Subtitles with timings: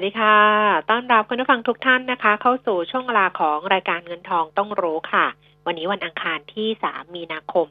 [0.00, 0.38] วัสดีค่ะ
[0.90, 5.26] ต้อนรับคุณผู้ฟังทุกท่านนะคะ เข้าสู่ช่วงเวลาของรายการเงินทองต้องรู้ค่ะ
[5.66, 7.66] วันนี้วันอังคารที่ 3 มีนาคม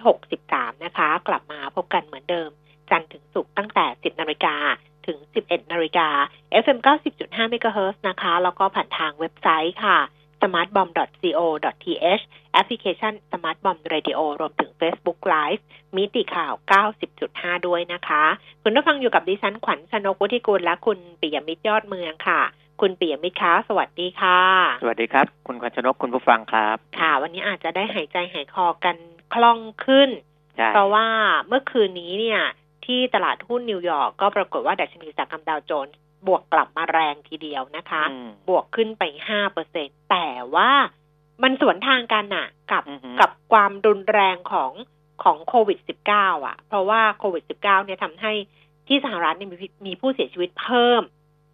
[0.00, 2.50] 2563 นะคะ กลับมาพบกันเหมือนเดิม
[2.90, 4.56] จันทร์ถึงศุกร์ตั้งแต่ 10 นาฬิกา
[5.06, 6.08] ถึง 11 นาฬิกา
[6.62, 6.78] FM
[7.16, 9.98] 90.5 MHz นะคะ แล้วก็ผ่านทางเว็บไซต์ค่ะ
[10.40, 12.22] smartbomb.co.th
[12.52, 15.62] แอปพลิเคชัน smartbomb radio รวมถึง Facebook Live
[15.96, 16.52] มิติข่าว
[17.10, 18.24] 90.5 ด้วยนะคะ
[18.62, 22.42] คุณผู้ฟังอยู่กับดิฉันขวัญชนกวุฒิกุลและคุณปิยมิตรยอดเมืองค่ะ
[22.80, 24.40] คุณปิยมิตรคะสวัสดีค่ะ
[24.82, 28.96] สวัสดีครับ คุณขวัญชนกคุณผู้ฟังครับ ค่ะ วันนี้อาจจะได้หายใจหายคอกัน
[29.34, 30.10] คล่องขึ้น
[30.56, 31.06] ใช่เพราะว่า
[31.48, 32.42] เมื่อคืนนี้เนี่ย
[32.84, 35.94] ที่ตลาดหุ้นนิวยอร์กก็ปรากฏว่าดัชนีอุตสาหกรรมดาวโจนส์
[36.26, 40.70] บวกกลับมาแรงทีเดียวนะคะอืมบวกขึ้นไปห้าเปอร์เซ็นแต่ว่า
[41.42, 44.72] มันสวนทางกันน่ะกับอือฮึกับความรุนแรงของ
[45.22, 45.78] ของโควิด
[46.12, 48.32] -19 อะ เพราะว่าโควิด -19 เนี่ยทำให้
[48.88, 51.02] ที่สหรัฐเนี่ยมีมีผู้เสียชีวิตเพิ่ม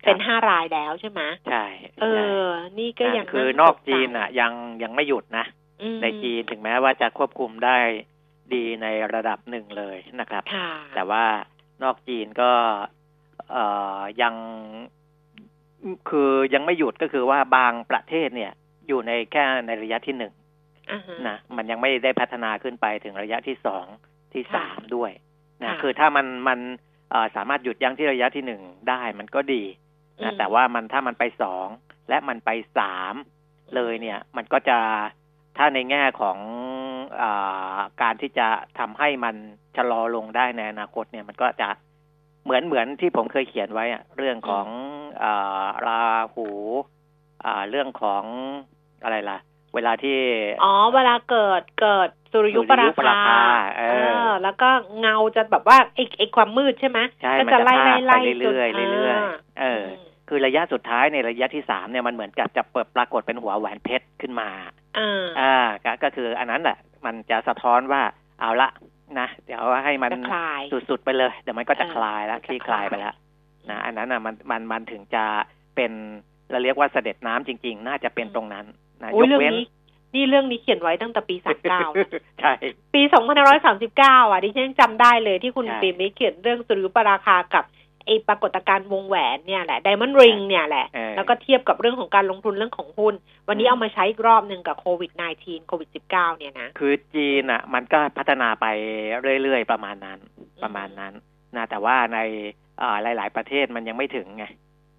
[0.05, 1.21] เป็นห้ารายแล้วใช่ไหม
[1.51, 1.65] ใช่
[2.01, 2.07] เอ
[2.41, 2.45] อ
[2.79, 5.45] นี่ก็ใช่ยังคือนอกจีนอะ ยังยังไม่หยุดนะ
[5.83, 7.79] อืมในจีนถึงแม้ว่าจะควบคุมได้
[8.55, 11.25] ดีในระดับหนึ่งเลยนะครับค่ะแต่ว่า
[11.83, 12.81] นอกจีนก็เอ่อ
[14.23, 14.35] ยัง
[16.09, 18.53] คือยังไม่หยุดก็คือว่าบางประเทศเนี่ย
[18.89, 20.33] อยู่ในแค่ในระยะที่หนึ่ง
[20.91, 23.87] อ่าฮะนะมันยังไม่ได้พัฒนาขึ้นไปถึงระยะที่สอง
[24.33, 25.11] ที่ค่ะสามด้วย
[25.63, 26.59] นะค่ะคือถ้ามันมัน
[27.11, 29.63] เอ่อสามารถหยุดยั้งที่ระยะที่หนึ่งได้มันก็ดี
[30.19, 31.67] อืนะมแต่ว่ามันถ้ามันไปสอง
[32.09, 33.15] และมันไปสาม
[33.75, 34.79] เลยเนี่ย มันก็จะ
[35.57, 36.39] ถ้าในแง่ของ
[37.21, 39.35] อาการที่จะทำให้มัน
[39.77, 41.69] ชะลอลงได้ในอนาคตเนี่ย มันก็จะ
[42.47, 44.67] เหมือนเหมือนที่ผมเคยเขียนไว้อะเรื่องของ
[45.23, 46.03] อารา
[46.35, 46.49] หู
[47.45, 48.25] อ่าเรื่องของ
[49.03, 49.39] อะไรล่ะ
[49.75, 50.19] เวลาที่
[50.65, 53.41] อ๋อ เวลาเกิดเกิดสุริยุปราสุริยุปราคาคา
[53.79, 53.83] เอ
[54.27, 54.69] อ แล้วก็
[55.01, 64.49] เงาจะแบบว่าไอ้ไอ้ความมืดใช่ไหมใช่ก็มันจะจะไล่พาไล่ไปไล่เรื่อยจนๆเรื่อยๆเออมคือระยะสุดท้ายในระยะที่สามเนี่ยมันเหมือนกับจะเปิดปรากฏเป็นหัวแหวนเพชรขึ้นมา
[64.99, 65.55] อ่าอ่า
[65.85, 68.03] ก็ก็คืออันนั้นแหละมันจะสะท้อนว่า
[68.41, 68.69] เอาละ
[69.19, 73.15] นะเดี๋ยวให้มันจะคลายสุดๆไปเลย เดี๋ยวมันก็จะเออคลายแล้วจะคลี่คคลาลายยไปแล้ว
[73.71, 75.25] นะอันนั้นอะมันมันมันถึงจะ
[75.77, 75.93] เป็น
[76.51, 78.65] เราเรียกว่าเสด็จน้ำจริง ๆ น่าจะเป็นตรงนั้น
[79.03, 79.67] นะโอ้ยยกเรื่องเว้นนี้
[80.15, 81.81] นี่เรื่องนี้เขียนไว้ตั้งแต่ปีสามเก้า
[82.41, 82.53] ใช่
[82.95, 87.65] ปีสองพันร้อยสามสิบเก้าอะดิฉันยังจำได้เลยที่คุณใช่ปีมิเขียนเรื่องสุริยุปราคากับ
[88.07, 93.15] ไอปรากฏการณ์วงแหวนเนี่ยแหละไดมอนด์ริงเนี่ยแหละเออแล้วก็เทียบกับเรื่องของการลงทุนเรื่องของหุ้น
[93.49, 98.67] วันนี้อืมเอามาใช้อีกรอบหนึ่งกับโควิด -19 โควิด -19 เนี่ยนะ คือจีนอะมันก็พัฒนาไป
[99.43, 100.19] เรื่อยๆ ประมาณนั้น
[100.63, 101.15] ประมาณนั้น
[101.57, 102.19] นะแต่ว่าใน
[102.83, 104.47] อ่าหลาย ๆ ประเทศมันยังไม่ถึงไง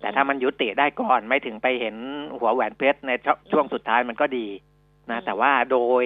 [0.01, 1.95] แต่ถ้ามันยุติได้ก่อนไม่ถึงไปเห็น
[2.39, 4.47] หัวแหวนเพชรในช่วงช่วงสุดท้ายมันก็ดี
[5.09, 6.03] นะอืมแต่ว่าโดย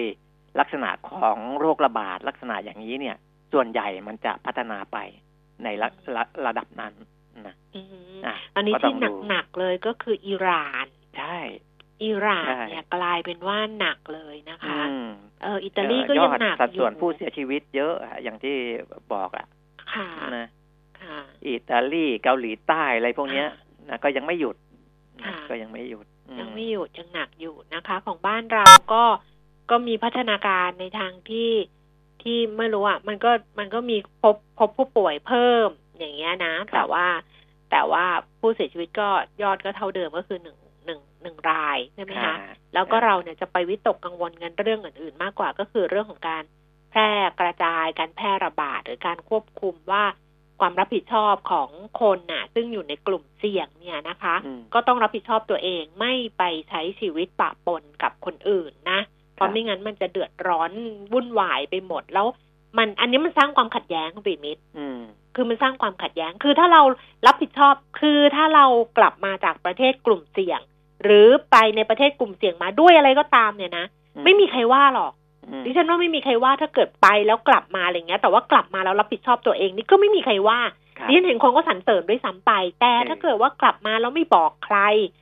[0.60, 3.16] ลักษณะของโรคระบาดลักษณะอย่างนี้เนี่ย
[3.54, 4.98] ส่วนใหญ่มันจะพัฒนาไป
[5.64, 6.94] ในระระระดับนั้น
[7.48, 7.82] นะอื
[8.18, 10.86] มอะอันนี้ก็ต้ที่องหนักดูหนักๆเลยก็คืออิหร่าน
[11.18, 11.38] ใช่
[12.04, 15.10] อิหร่านใช่เนี่ยกลายเป็นว่าหนักเลยนะคะอืม
[15.44, 18.56] เอออิตาลีก็เอ่อยยังอดหนักสัดส่วนอยู่ผู้เสียชีวิตเยอะอะอย่างที่
[19.14, 19.48] บอกอะ
[19.94, 20.48] ค่ะนะ
[21.02, 23.48] ค่ะอิตาลีเกาหลีใต้อะไรพวกเนี้ย
[23.90, 24.56] นะก็ยังไม่หยุด
[25.24, 29.04] นะค่ะก็ยังไม่หยุดอืยังไม่หยุดยังหนักอยู่นะคะ ของบ้านเราก็
[29.70, 31.50] ก็มีพัฒนาการในทางที่
[32.24, 37.06] ที่ไม่รู้อะมันก็มันก็มีพบพบผู้ป่วยเพิ่มอย่างเงี้ยนะ แต่ว่า
[37.72, 38.06] แต่ว่า
[38.40, 39.10] ผู้เสียชีวิตก็
[39.42, 46.44] ยอดก็เท่าเดิมก็คือหนึ่งหนึ่งหนึ่งรายใช่ไหมคะอ่าแล้วก็เราเนี่ยจะไปวิตกกังวลกันเรื่องอื่น ๆ มากกว่าก็คือเรื่องของการ
[46.92, 50.04] แพร่กระจายการแพร่ระบาดหรือการควบคุมว่า
[50.60, 51.70] ความรับผิดชอบของ
[52.02, 60.72] คนน่ะ ซึ่งอยู่ในกลุ่มเสี่ยงเนี่ยนะคะอืมก็ต้องรับผิดชอบตัวเองไม่ไปใช้ชีวิตปะปนกับคนอื่นนะเพ ราะไม่งั้นมันจะเดือดร้อน
[61.14, 62.28] วุ่นวายไปหมดแล้ว
[62.78, 65.00] มันอันนี้มันสร้างความขัดแย้งคุณปิมิตรอืม
[65.36, 66.82] คือมันสร้างความขัดแย้ง คือถ้าเรา
[67.26, 68.66] รับผิดชอบ คือถ้าเรา
[68.98, 70.62] กลับมาจากประเทศกลุ่มเสี่ยง
[71.04, 73.86] หรือไปในประเทศกลุ่มเสี่ยงมาด้วยอะไรก็ตามเนี่ยนะ
[74.24, 75.14] ไม่มีใครว่าหรอก
[75.48, 80.60] อืมดิฉันว่าไม่มีใครว่าถ้าเกิดไปแล้วกลับมาอะไรเงี้ย แต่ว่ากลับมาแล้วรับผิดชอบตัวเองนี่ก็ไม่มีใครว่า
[80.98, 84.78] ครับดิฉันเห็นคนก็สรรเสริญด้วยซ้ำไป แต่เออถ้าเกิดว่ากลับมาแล้วไม่บอกใคร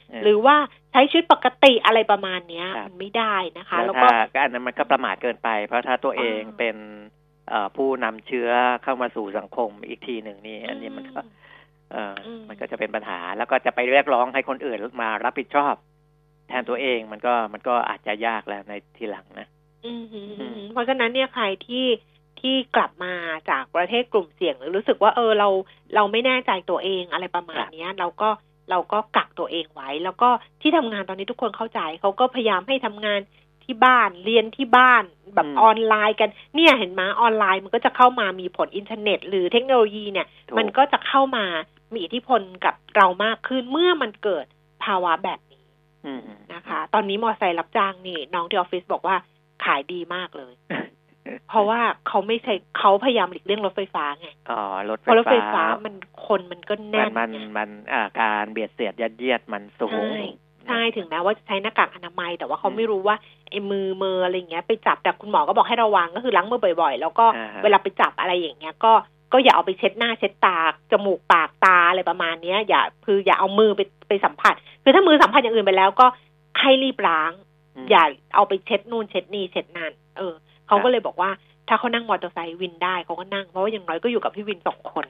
[0.09, 0.55] เออหรือว่า
[0.91, 6.75] ใช้ชีวิตปกติอะไรประมาณเนี้ยครับมันไม่ได้นะคะ แล้แล้ววก็ก็อันนั้นมันก็ประมาทเกินไป เพราะถ้าตัวเองอ่าเป็น
[7.49, 8.49] เอ่อผู้นำเชื้อ
[8.83, 11.19] เข้ามาสู่สังคมอีกทีหนึ่งนี่ อันนี้มันก็
[11.91, 15.73] เอออมมันก็จะเป็นปัญหา แล้วก็จะไปเรียกร้องให้คนอื่นมารับผิดชอบ
[16.47, 19.47] แทนตัวเองมันก็มันก็อาจจะยากแล้วในทีหลังนะ
[19.85, 21.87] อืมหืมอืมเพราะฉะนั้นเนี่ยใครที่
[22.41, 23.13] ที่กลับมา
[23.49, 25.49] จากประเทศกลุ่มเสี่ยงหรือรู้สึกว่า เออเรา
[25.95, 28.29] เราไม่แน่ใจตัวเองอะไรประมาณเนี้ยเราก็
[28.69, 30.29] เราก็กักตัวเองไว้ แล้วก็
[30.61, 33.19] ที่ทำงานตอนนี้ทุกคนเข้าใจเขาก็พยายามให้ทำงาน
[33.63, 35.03] ที่บ้านเรียนที่บ้าน
[35.35, 41.45] แบบอืมออนไลน์กัน เนี่ยเห็นไหมออนไลน์มันก็จะเข้ามามีผลอินเทอร์เน็ต หรือเทคโนโลยีเนี่ยถูกมันก็จะเข้ามา
[41.93, 44.45] มีอิทธิพลกับเรามากขึ้นเมื่อมันเกิด
[44.83, 45.65] ภาวะแบบนี้
[46.05, 46.21] อืม
[46.53, 49.15] นะคะ ตอนนี้มอไซค์รับจ้างนี่ น้องที่ออฟฟิศบอกว่า
[49.63, 50.53] ขายดีมากเลย
[51.49, 55.95] เพราะว่าเขาไม่ใช่เขาพยายามหลีกเลี่ยงรถไฟฟ้าไงอ๋อรถเพราะรถไฟไฟฟ้าฟ้ามัน
[56.27, 60.21] คนมันก็มัแน่นนมันไงมันอ่าการเบียดเสียดยัดเยียดมันสูงใช่
[60.67, 63.15] ใช่ถึงแม้ว่าจะใช้หน้ากากอนามัย แต่ว่าเขาไม่รู้ว่า
[63.49, 68.93] ไอ้มือมืออะไรอย่างเงี้ยไปจับแต่คุณหมอก็บอกให้ระวังก็คือล้างมือบ่อยๆ แล้วก็อ่าฮะเวลาไปจับอะไรอย่างเงี้ยก็
[69.33, 70.57] ก็อย่าเอาไปเช็ดหน้าเช็ดตา
[70.91, 74.53] จมูกปากตาอะไรประมาณเนี้ย อย่าคืออย่าเอามือไปไปสัมผัส
[74.83, 76.07] คือถ้ามือสัมผัสอย่างอื่นไปแล้วก็
[76.59, 77.31] ให้รีบล้าง
[77.83, 78.03] มอย่า
[78.35, 80.33] เอาไปเช็ดนู่นเช็ดนี่เช็ดนั่นเออ
[80.69, 81.29] เขาครัก็บเลยบอกว่า
[81.67, 85.05] ถ้าเขานั่งมอเตอร์ไซค์วินได้เขาก็นั่งเพราะว่าอย่างน้อยก็อยู่กับพี่วินสองคน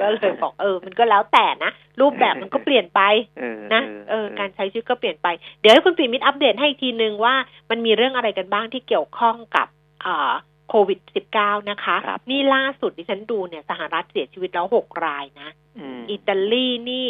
[0.00, 1.70] ก็เลยบอกเออ มันก็แล้วแต่นะ
[2.00, 3.00] รูปแบบมันก็เปลี่ยนไป
[3.38, 5.28] เออนะเออการใช้ชีวิตก็เปลี่ยนไป
[5.60, 7.34] เดี๋ยวให้คุณปีมิตรอัปเดตให้อีกทีนึงว่า
[7.70, 9.66] มันมีเรื่องอะไรกันบ้างที่เกี่ยวข้องกับ
[10.02, 10.32] เอ่อ
[10.68, 10.98] โควิด
[11.34, 15.48] -19 นะคะครับนี่ล่าสุดดิฉันดูเนี่ยสหรัฐเสียชีวิตแล้วหกรายนะ
[15.78, 17.06] อืมอิตาลีนี่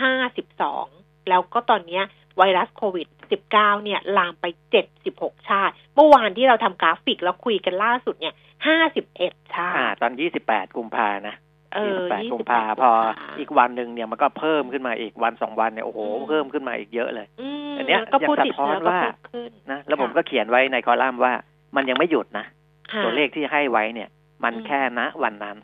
[0.00, 0.86] ห้าสิบสอง
[1.28, 2.04] แล้วก็ตอนเนี้ย
[2.38, 3.50] ไวรัสโควิด 19
[3.84, 8.34] เนี่ยลามไปเจ็ดสิบหกชาติ เมื่อวานที่เราทำกราฟิกแล้วคุยกันล่าสุดเนี่ย
[8.66, 11.36] ห้าสิบเอ็ดชาอ่าติตอนยี่สิบแปดกุมภานะ
[11.74, 21.32] เอยี่อสิบแปดยี่กุสิมบแปภาดพอกุมภาอีกวันหนึ่งเนี่ยมันก็เพิ่มขึ้นมาอีกวันสองวันเนี่ยโอ้โหอืมเพิ่มขึ้นมาอีกเยอะเลยอืมอันเนี้ยแล้วก็ผู้ยังติดสะท้อนเชื้อก็ว่าเพิ่มขึ้นนะแล้วผมค่ะก็เขียนไว้ในคอลัมน์ว่า
[21.76, 22.46] มันยังไม่หยุดนะ
[22.92, 24.08] ค่ะตัวเลขที่ให้ไว้เนี่ย
[24.44, 25.56] มันอืมแค่ณวันนั้น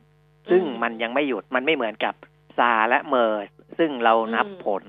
[0.51, 2.15] ซึ่งอืมมันยังไม่หยุดมันไม่เหมือนกับ
[2.59, 3.49] ซาร์และเมอร์ส
[3.79, 4.85] ซึ่งเรานับอืมผล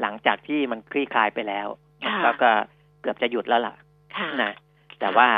[0.00, 1.91] หลังจากที่มันคลี่คลายไปแล้วค่ะ
[2.24, 2.50] แล้วก็
[3.00, 3.74] เกือบจะหยุดแล้วล่ะ
[4.16, 4.52] ค่ะนะ
[5.00, 5.28] แต่ว่า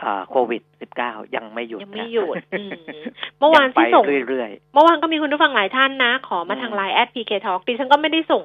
[0.00, 0.62] เอ่อโควิด
[0.98, 2.70] -19 ยังไม่หยุดยังไม่นะหยุดอืม
[3.38, 8.42] เมื่อวานยังไปที่ส่งเรื่อยเมื่อวานก็มีคุณผู้ฟังหลายท่านนะ ขอมาอืมทางไลน์แอดพีเคทอดิฉันก็ไม่ได้ส่ง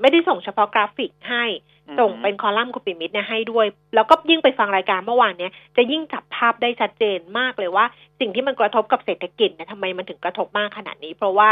[0.00, 7.84] ไม่ได้ส่งเฉพาะกราฟิกให้ๆส่งเป็นคอลัมน์คุณปิมิตเนี่ยให้ด้วย แล้วก็ยิ่งไปฟังรายการเมื่อวานเนี้ยจะยิ่งจับภาพได้ชัดเจนมากเลยว่า
[8.20, 11.50] สิ่งที่มันกระทบกับเศรษฐกิจเนี่ยทำไมมันถึงกระทบมากขนาดนี้ เพราะว่า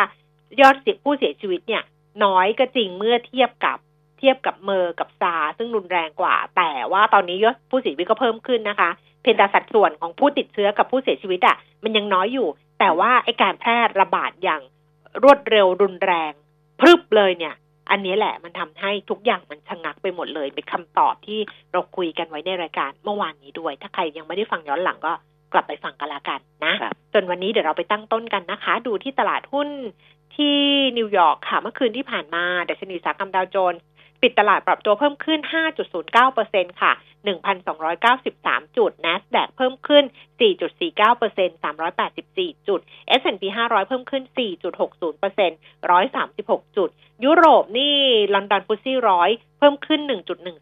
[0.60, 1.82] ยอดเสียผู้เสียชีวิตเนี่ย
[2.24, 3.78] น้อยก็จริงเมื่อเทียบกับ
[4.18, 8.90] เทียบกับเมอร์กับซาร์ซึ่งรุนแรงกว่า แต่ว่าตอนนี้ยอดผู้เสียชีวิตก็เพิ่มขึ้นนะคะ
[9.22, 12.48] เพียงแต่สัดส่วนของผู้ติดเชื้อกับผู้เสียชีวิตอะ่ะมันยังน้อยอยู่
[12.78, 14.62] แต่ว่าไอการแพร่ระบาดอย่าง
[15.22, 16.32] รวดเร็วรุนแรง
[16.80, 17.54] พรึบเลยเนี่ย
[17.90, 21.40] อันนี้แหละมันทำให้ทุกอย่างมันชะงักไปหมดเลยเป็นคำตอบที่
[21.72, 25.12] เราคุยกันไว้ในรายการเมื่อวานนี้ด้วย ถ้าใครยังไม่ได้ฟังย้อนหลังก็
[25.52, 29.68] กลับไปฟังกันละกันนะครับจนวันนี้เดี๋ยวเราไปตั้งต้นกันนะคะ ดูที่ตลาดหุ้น
[30.36, 30.56] ที่
[30.98, 33.80] นิวยอร์กค่ะเมื่อคืนที่ผ่านมาดัชนีอุตสาหกรรมดาวโจนส์
[34.22, 35.40] ปิดตลาดปรับตัวเพิ่มขึ้น
[36.10, 36.92] 5.09%ค่ะ
[37.84, 40.04] 1,293 จุด NASDAQ เพิ่มขึ้น
[40.40, 42.80] 4.49% 384 จุด
[43.20, 46.88] S&P 500 เพิ่มขึ้น 4.60% 136 จุด
[47.24, 47.96] ยุโรปนี่
[48.34, 50.00] ลอนดอนฟุตซี่ร้อยเพิ่มขึ้น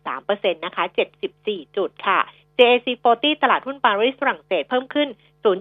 [0.02, 0.84] 1.13%นะคะ
[1.30, 2.20] 74 จุดค่ะ
[2.58, 5.08] JAC 40 ตลาดหุ้นปารีสฝรั่งเศสเพิ่มขึ้น
[5.44, 5.54] 0.4%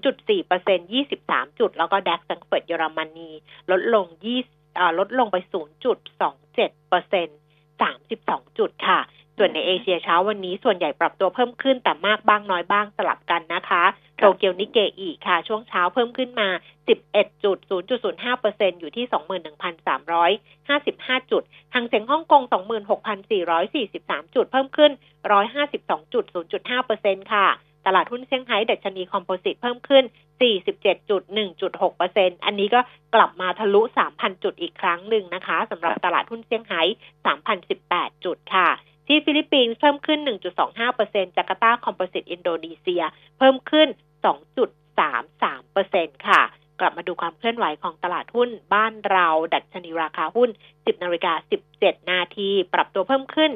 [1.13, 3.29] 23 จุด แล้วก็ดัคสังเฟิร์ตเยอรมนี
[3.71, 4.05] ลดลง
[4.51, 7.42] 20ลดลงไป 0.27%
[7.81, 8.99] 32 จุดค่ะ
[9.37, 13.83] ส่วนในเอเชียเช้าวันนี้ส่วนใหญ่ปรับตัวเพิ่มขึ้นแต่มากบ้างน้อยบ้างสลับกันนะคะ
[14.17, 16.49] โตเกียวนิเกอีค่ะ ช่วงเช้าเพิ่มขึ้นมา
[16.95, 17.57] 11จุด
[18.19, 22.43] 0.05%อยู่ที่ 21,355 จุดหางเสียงฮ่องกง
[23.39, 24.91] 26,443 จุดเพิ่มขึ้น
[25.51, 26.23] 152จุด
[26.73, 27.47] 0.5%ค่ะ
[27.85, 30.03] ตลาดหุ้นเซี่ยงไฮ้ดัชนี Composite เพิ่มขึ้น
[30.43, 32.79] 47.1.6%อันนี้ก็
[33.15, 33.81] กลับมาทะลุ
[34.15, 36.81] 3,000 จุดอีกครั้งหนึ่งนะคะสำหรับตลาดหุ้นเซี่ยงไฮ้
[37.53, 38.69] 3,018 จุดค่ะ
[39.07, 40.19] ที่ฟิลิปปินส์เพิ่มขึ้น
[40.77, 43.03] 1.25%จาการ์ตา Composite อินโดนีเซีย
[43.37, 43.87] เพิ่มขึ้น
[45.07, 46.41] 2.33%ค่ะ
[46.79, 51.33] กลับมาดูความเคลื่อนไหวของตลาดหุ้นบ้านเรา ดัชนีราคาหุ้น 10 นาฬิกา
[51.73, 53.51] 17 นาที ปรับตัวเพิ่มขึ้น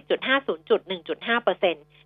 [0.00, 1.48] 20.50จุด1.5%อ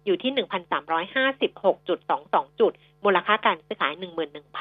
[0.05, 2.73] อยู่ที่ 1,356.22 จุด
[3.05, 3.93] มูลค่าการซื้อขาย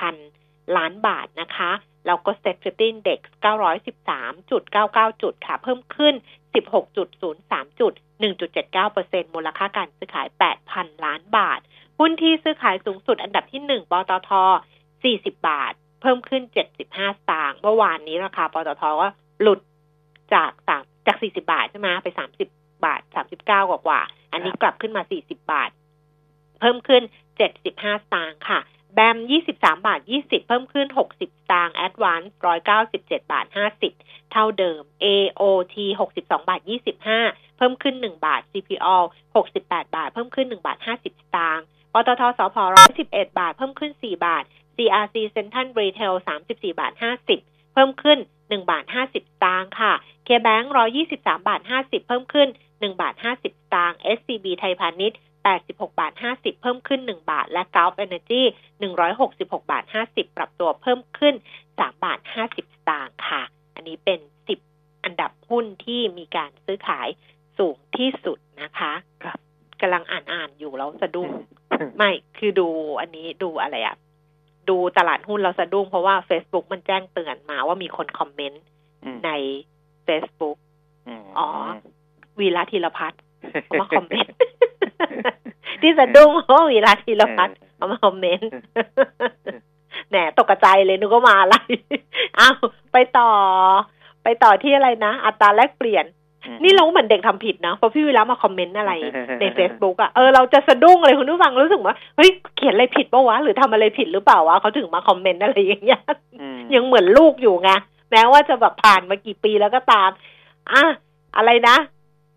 [0.03, 1.71] 11,000 ล้านบาทนะคะ
[2.05, 6.13] แล้วก็ Set 50 Index 913.99 จุดค่ะ เพิ่มขึ้น
[6.55, 7.93] 16.03 จุด
[8.63, 10.27] 1.79%มูลค่าการซื้อขาย
[10.65, 11.59] 8,000 ล้านบาท
[11.99, 14.31] หุ้นที่ซื้อขายสูงสุดอันดับที่ 1 ปตท
[14.83, 19.07] 40 บาท เพิ่มขึ้น 75 สตางค์ เมื่อวานนี้ราคาปตทก็
[19.41, 19.59] หลุด
[20.33, 22.07] จากสามจาก 40 บาทใช่ไหมไป
[22.43, 23.01] 30 บาท
[23.35, 25.69] 39 กว่ากว่า อันนี้กลับขึ้นมา 40 บาท
[26.59, 27.03] เพิ่มขึ้น
[27.47, 28.59] 75 สตางค์ค่ะ
[28.93, 29.17] แบม
[29.51, 32.33] 23 บาท 20 เพิ่มขึ้น 60 สตางค์แอดวานซ์
[32.81, 33.45] 197 บาท
[33.89, 36.61] 50 เท่าเดิม AOT 62 บาท
[37.09, 38.97] 25 เพิ่มขึ้น 1 บาท CPALL
[39.43, 42.57] 68 บาท เพิ่มขึ้น 1 บาท 50 สตางค์ปตทสพ
[42.97, 44.43] 111 บาท เพิ่มขึ้น 4 บาท
[44.75, 46.13] CRC Central Retail
[46.47, 46.93] 34 บาท
[47.33, 49.93] 50 เพิ่มขึ้น 1 บาท 50 สตางค์ค่ะ
[50.27, 50.65] KBank
[51.05, 52.47] 123 บาท 50 เพิ่มขึ้น
[52.81, 55.19] 1บาท50สตางค์ SCB ไทยพาณิชย์
[55.57, 58.41] 86บาท50 เพิ่มขึ้น 1 บาท และ Gulf Energy
[59.05, 61.35] 166บาท50 ปรับตัวเพิ่มขึ้น
[61.67, 63.41] 3 บาท 50 สตางค์ค่ะ
[63.75, 64.19] อันนี้เป็น
[64.61, 67.07] 10 อันดับหุ้นที่มีการซื้อขาย
[67.57, 68.93] สูงที่สุดนะคะ
[69.23, 69.37] ครับ
[69.81, 71.29] กำลังอ่านอ่านๆอยู่แล้วสะดุ้ง
[71.97, 72.67] ไม่คือดู
[72.99, 73.95] อันนี้ดูอะไรอะ
[74.69, 78.63] ดูตลาดหุ้นเราสะดุ้งเพราะว่า Facebook มันแจ้งเตือนมาว่ามีคนคอมเมนต์
[79.03, 79.31] อืมใน
[80.07, 80.57] Facebook
[81.21, 81.49] มอ๋อ
[82.41, 83.19] วีระธีรพัฒน์
[83.65, 84.35] เอามาคอมเมนต์
[85.81, 88.49] ที่สะดุ้งเพราะว่าวีระธีรพัฒน์เอามาคอมเมนต์
[90.09, 91.55] แหนตกใจเลยนึกว่ามาอะไร
[92.39, 92.57] อ้าว
[92.93, 93.29] ไปต่อ
[94.23, 96.05] ไปต่อที่อะไรนะ อัตราแลกเปลี่ยน
[96.45, 98.93] อืมนี่เราเหมือนเด็กทำผิดนะเพราะพี่วิระมาคอมเมนต์อะไร
[99.39, 106.01] ใน Facebook อะเออเราจะสะดุ้งเลยคุณผู้ฟังรู้สึกว่าเฮ้ยเขียนอะไรผิดปะวะหรือทำอะไรผิดหรือเปล่าวะเขาถึงมาคอมเมนต์อะไรอย่างเงี้ย
[106.41, 107.69] อืมยังเหมือนลูกอยู่ไง
[108.11, 110.09] แม้ว่าจะแบบผ่านมากี่ปีแล้วก็ตาม
[110.71, 110.83] อะ
[111.37, 111.75] อะไรนะ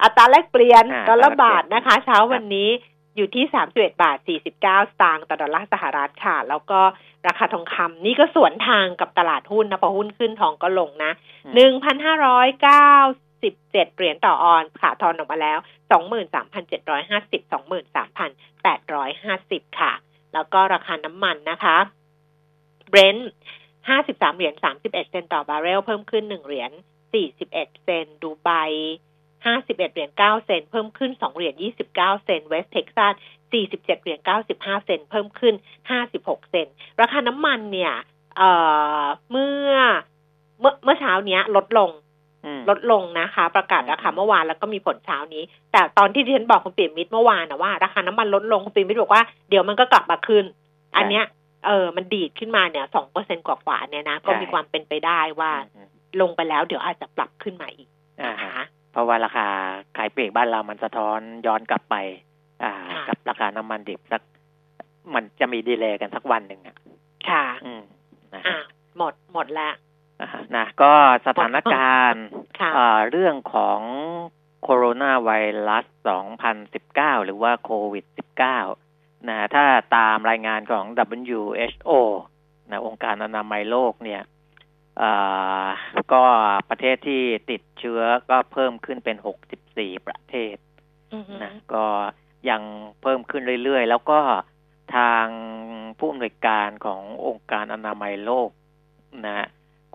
[0.03, 2.69] อัตราแลกเปลี่ยนอ่าดอลลาร์บาทอัตราแลกเปลี่ยนนะคะ เช้าวันนี้
[3.17, 6.81] อยู่ที่สามสิบเอ็ดบาทสี่สิบเก้าสตางค์ต่อดอลลาร์สหรัฐค่ะ แล้วก็
[7.27, 11.13] ราคาทองคำนี่ก็สวนทางกับตลาดหุ้นนะพอหุ้นขึ้นทองก็ลงนะ
[11.55, 12.93] หนึ่งพันห้าร้อยเก้า
[13.43, 15.59] สิบเจ็ดเหรียญต่อออนซ์ ราคาทองออกมาแล้ว
[15.91, 18.31] สองหมื่นสามพันเจ็ดร้อยห้าสิบสองหมื่นสามพัน
[18.63, 19.93] แปดร้อยห้าสิบค่ะ
[20.35, 21.77] แล้วก็ราคาน้ำมันนะคะ
[22.89, 23.31] เบรนท์
[23.89, 26.71] ห้าสิบสามเหรียญสามสิบเอ็ดเซนต์ต่อบาร์เรลเพิ่มขึ้นหนึ่งเหรียญ
[27.13, 28.51] สี่สิบเอ็ดเซนต์ดูไบ
[29.45, 33.15] ห้าสิบเอ็ดเหรียญเก้าเซนต์เพิ่มขึ้นสองเหรียญยี่สิบเก้าเซนต์เวสเท็กซัส
[33.53, 35.55] สี่สิบเจ็ดเหรียญเก้าสิบห้าเซนต์เพิ่มขึ้น
[35.91, 37.95] ห้าสิบหกเซนต์ราคาน้ำมันเนี่ย
[38.37, 38.51] เอ่
[39.03, 39.71] อเมื่อ
[40.61, 41.91] เมื่อเมื่อเช้าเนี้ยลดลง
[42.45, 50.45] อืมลดลงนะคะ ประกาศราคาเมื่อวานแล้วก็มีผลเช้านี้ แต่ตอนที่ดิฉันบอกคุณปิ่มมิตรเมื่อวานนะว่า ราคาน้ำมันลดลงคุณปิ่มมิตรบอกว่าเดี๋ยวมันก็กลับมาขึ้น
[50.97, 51.25] อันเนี้ย
[51.67, 55.89] เออมันดีดขึ้นมาเนี่ยสองเปอร์เซ็นกว่าๆเนี่ยนะ ก็มีความเป็นไปได้ว่าอืม
[56.21, 57.89] ลงไปแล้วเดี๋ยวอาจจะปรับขึ้นมาอีก
[58.21, 59.49] อ่านะคะฮะ เพราะว่าราคา
[59.97, 61.97] ขายปลีกบ้านเรามันสะท้อนย้อนกลับไป
[62.63, 64.23] อ่าค่ะกับราคาน้ำมันดิบสัก
[65.15, 66.77] มันจะมีดีเลย์กันสักวันหนึ่งอะ
[67.29, 67.83] ค่ะ อืม
[68.35, 68.63] นะอะฮะ
[68.99, 69.75] หมดหมดแล้ว
[70.21, 70.93] อ่าฮะนะก็
[71.27, 72.25] สถานการณ์
[72.59, 73.81] ค่ะอ่าเรื่องของ
[74.63, 75.31] โคโรนาไว
[75.69, 75.85] รัส
[76.57, 78.05] 2019 หรือว่าโควิด
[78.67, 79.65] 19 นะ ถ้า
[79.97, 80.85] ตามรายงานของ
[81.21, 81.91] WHO
[82.71, 84.32] นะ องค์การอนามัยโลกเนี่ยอ่า
[86.13, 86.23] ก็
[86.69, 89.17] ประเทศที่ติดเชื้อก็เพิ่มขึ้นเป็น
[89.61, 90.57] 64 ประเทศ
[91.15, 91.87] อือฮึนะก็
[92.51, 92.63] ยัง
[93.03, 94.21] เพิ่มขึ้นเรื่อยๆ แล้วก็
[94.97, 95.27] ทาง
[95.99, 98.51] ผู้อำนวยการขององค์การอนามัยโลก
[99.27, 99.47] นะ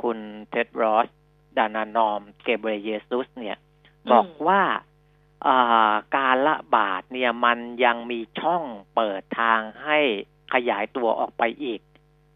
[0.01, 0.17] คุณ
[0.49, 1.07] เท็ดรอส
[1.57, 3.57] ดานานอม เกเบรเยซุส เนี่ย
[4.11, 4.61] บอกว่า
[5.47, 8.63] อ่าการระบาดเนี่ยมันยังมีช่อง
[8.95, 9.99] เปิดทางให้
[10.53, 11.81] ขยายตัวออกไปอีก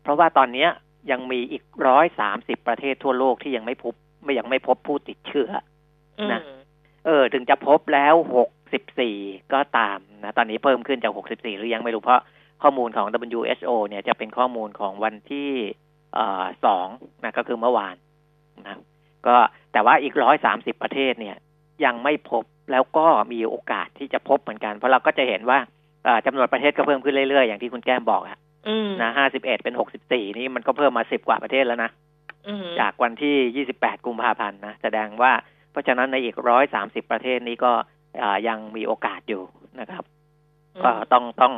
[0.01, 0.68] เพราะว่าตอนเนี้
[1.10, 3.93] ยยังมีอีกร้อยสามสิบประเทศทั่วโลกที่ยังไม่พบ
[4.24, 5.50] ไม่ยังไม่พบผู้ติดเชื้อ
[6.20, 6.41] อืมนะ
[7.05, 9.15] เออ ถึงจะพบแล้วหกสิบสี่
[9.53, 12.22] ก็ตามนะตอนนี้เพิ่มขึ้นจากหกสิบสี่หรือยังไม่รู้เพราะ
[12.63, 13.08] ข้อมูลของ
[13.39, 15.50] WHO เนี่ยจะเป็นข้อมูลของวันที่
[16.15, 16.88] เอ่อสอง
[17.24, 17.96] นะก็คือเมื่อวาน
[18.67, 18.77] นะ
[19.27, 19.36] ก็
[19.74, 21.36] แต่ว่าอีกร้อยสามสิบประเทศเนี่ย
[21.86, 25.60] ยังไม่พบแล้วก็มีโอกาสที่จะพบเหมือนกัน เพราะเราก็จะเห็นว่า
[26.05, 28.41] เอ่อจำนวนประเทศก็เพิ่มขึ้นเรื่อยๆ อย่างที่คุณแก้มบอกอะอืม
[29.01, 31.91] นะห้าสิบเอ็ดเป็นหกสิบสี่นี่มันก็เพิ่มมาสิบกว่าประเทศแล้วนะ
[32.48, 35.32] อืมจากวันที่28กุมภาพันธ์นะแสดงว่า
[35.72, 36.36] เพราะฉะนั้นในอีก
[36.74, 37.72] 130ประเทศนี้ก็
[38.24, 39.44] อ่ายังมีโอกาสอยู่
[39.80, 40.03] นะครับ
[40.84, 41.53] ก็ต้องต้อง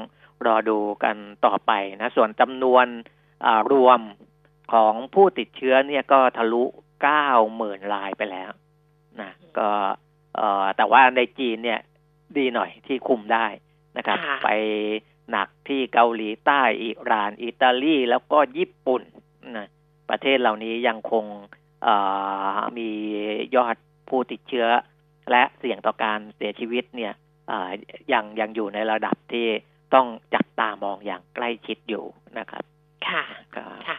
[0.47, 2.85] รอดูกันต่อไปนะ ส่วนจำนวน
[3.45, 3.99] อ่ารวม
[4.73, 6.63] ของผู้ติดเชื้อเนี่ยก็ทะลุ
[7.27, 8.51] 90,000รายไปแล้ว
[9.21, 9.69] นะก็
[10.35, 11.79] เอ่อแต่ว่าในจีนเนี่ย
[12.37, 13.45] ดีหน่อยที่คุมได้
[13.97, 14.49] นะครับค่ะไป
[15.31, 19.01] หนักที่เกาหลีใต้อิหร่าน อิตาลีแล้วก็ญี่ปุ่น
[19.57, 19.67] นะ
[20.09, 21.25] ประเทศเหล่านี้ยังคง
[21.83, 21.95] เอ่
[22.55, 22.89] อมี
[23.55, 23.75] ยอด
[24.09, 24.67] ผู้ติดเชื้อ
[25.31, 27.13] และเสี่ยงต่อการเสียชีวิตเนี่ย
[27.47, 27.69] เอ่อ
[28.13, 29.47] ยังยังอยู่ในระดับที่
[29.93, 32.03] ต้องจับตามองอย่างใกล้ชิดอยู่
[32.39, 32.63] นะครับ
[33.07, 33.23] ค่ะ
[33.55, 33.97] ก็ค่ะ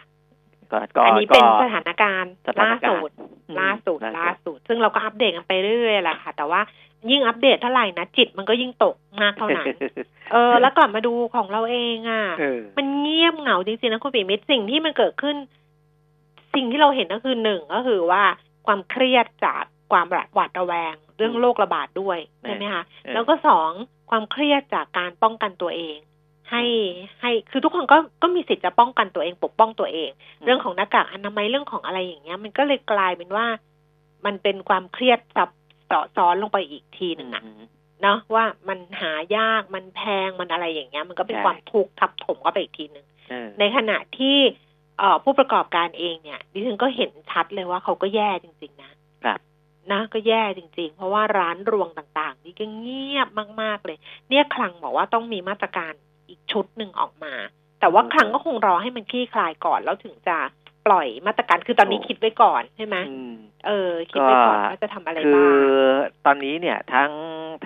[0.72, 3.12] ก็ก็อันนี้เป็นก็สถานการณ์สถาล่านการณ์สุด
[3.48, 6.60] อืมล่าสุดล่าสุดล่าสุด ซึ่งเราก็อัปเดตกันไปเรื่อยๆแหละค่ะ แต่ว่า
[7.10, 9.66] ยิ่งอัปเดตเท่าไหร่นะจิตมันก็ยิ่งตกมากเท่านั้น
[10.32, 15.36] เออ แล้วกลับมาดูของเราเองอะเออมันเงียบเหงาจริงๆนะคุณปิ่มมิตรสิ่งที่มันเกิดขึ้น
[16.54, 18.22] สิ่งที่เราเห็นก็คือหนึ่งก็คือว่า
[18.66, 23.70] ความเครียดจากความหวาดระแวง เรื่องอืมโรคระบาดด้วยใช่ไหมคะเออแล้วก็สอง
[24.10, 25.96] ความเครียดจากการป้องกันตัวเอง
[26.50, 26.62] ให้
[27.20, 30.10] ให้คือทุกคนก็ก็มีสิทธิ์จะป้องกันตัวเองปกป้องตัวเอง
[30.44, 33.46] เรื่องของหน้ากากอนามัยเรื่องของอะไรอย่างเงี้ย มันก็เลยกลายเป็นว่า
[34.26, 37.62] มันเป็นความเครียดซับจาะซ้อนลงไปอีกทีหนึ่งอะอืม
[38.02, 44.38] เนาะว่ามันหายากมันแพงมันอะไรอย่างเงี้ย มันก็เป็นใช่ความทุกข์ทับถมเข้าไปอีกทีหนึ่งเออในขณะที่
[44.98, 48.92] เอ่อผู้ประกอบการเองเนี่ย ดิฉันก็เห็นชัดเลยว่าเขาก็แย่จริง ๆ นะ
[49.24, 49.40] ครับ
[49.92, 53.28] นะก็แย่จริง ๆ เพราะว่าร้านรวงต่างๆ นี่ก็เงียบ
[53.62, 53.98] มาก ๆ เลย
[54.28, 55.92] เนี่ยคลังบอกว่าต้องมีมาตรการ
[56.28, 57.34] อีกชุดหนึ่งออกมา
[57.80, 60.36] แต่ว่าอืมคลังก็คงรอให้มันคลี่คลายก่อนแล้วถึงจะ
[60.86, 63.34] ปล่อยมาตรการคือตอนนี้โอ้คิดไว้ก่อนใช่ไหมอืม
[63.66, 67.12] เออ คิดไว้ก่อนก็ว่าจะทำอะไรคืบ้าองตอนนี้เนี่ยทั้ง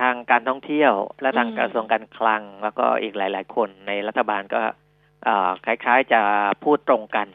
[0.00, 4.60] ทางการท่องเที่ยว และทางอืมกระทรวงการคลัง แล้วก็อีกหลาย ๆ คนในรัฐบาลก็
[5.24, 6.20] เอ่อคล้ายๆจะ
[6.64, 7.26] พูดตรงกัน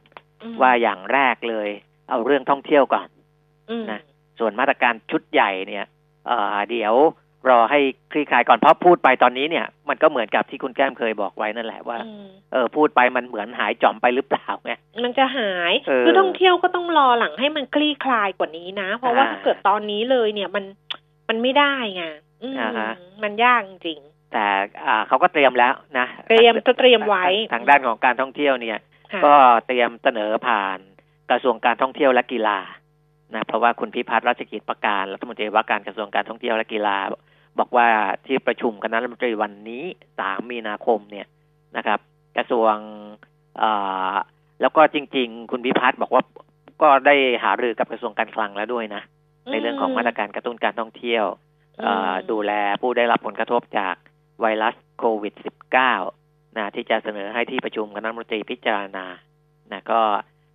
[0.53, 1.69] มว่าอย่างแรกเลย
[2.09, 3.07] เอาเรื่องท่องเที่ยวก่อน
[3.69, 3.99] อืมนะ
[4.39, 5.85] ส่วนมาตรการชุดใหญ่เนี่ย
[6.27, 6.93] เอ่อเดี๋ยว
[7.49, 7.79] รอให้
[8.11, 14.73] คลี่คลายก่อนเพราะพูดไปตอนนี้เนี่ย มันก็เหมือนกับที่คุณแก้มเคยบอกไว้นั่นแหละว่าอืมเออพูดไปมันเหมือนหายจอมไปหรือเปล่าไง
[15.03, 20.63] มันจะหายเออคือท่องเที่ยวก็ต้องรอหลังให้มันคลี่คลายกว่านี้นะ เพราะว่าอ่าถ้าเกิดตอนนี้เลยเนี่ยมัน
[21.29, 22.03] มันไม่ได้ไง
[22.43, 23.99] อืมอ่าฮะมันยากจริง
[24.31, 24.45] แต่
[24.85, 28.79] อ่าเขาก็เตรียมแล้วนะเตรียมจะเตรียมไว้ทางด้านของการท่องเที่ยวเนี่ย
[29.13, 29.33] ค่ะก็
[29.67, 30.77] เตรียมเสนอผ่าน
[31.31, 32.59] กระทรวงการท่องเที่ยวและกีฬา
[33.35, 36.97] นะเพราะว่าคุณพิพัฒน์รัชกิจประการรัฐมนตรีว่าการกระทรวงการท่องเที่ยวและกีฬา
[37.59, 37.87] บอกว่า
[38.25, 39.83] ที่ประชุมคณะรัฐมนตรีวันนี้
[40.19, 41.27] สามมีนาคมเนี่ย
[41.77, 41.99] นะครับ
[42.37, 42.73] กระทรวง
[43.57, 43.71] เอ่
[44.11, 44.13] อ
[44.61, 46.23] แล้วก็จริง ๆ คุณพิพัฒน์บอกว่า
[46.81, 49.01] ก็ได้หารือกับกระทรวงการคลังแล้วด้วยนะ
[49.51, 51.25] ในเรื่องของมาตรการกระตุ้นการท่องเที่ยว
[51.79, 53.95] เอ่อดูแลผู้ได้รับผลกระทบจาก
[54.41, 55.33] ไวรัสโควิด
[55.95, 59.05] -19 นะที่จะเสนอให้ที่ประชุมคณะรัฐมนตรีพิจารณา
[59.71, 60.01] นะก็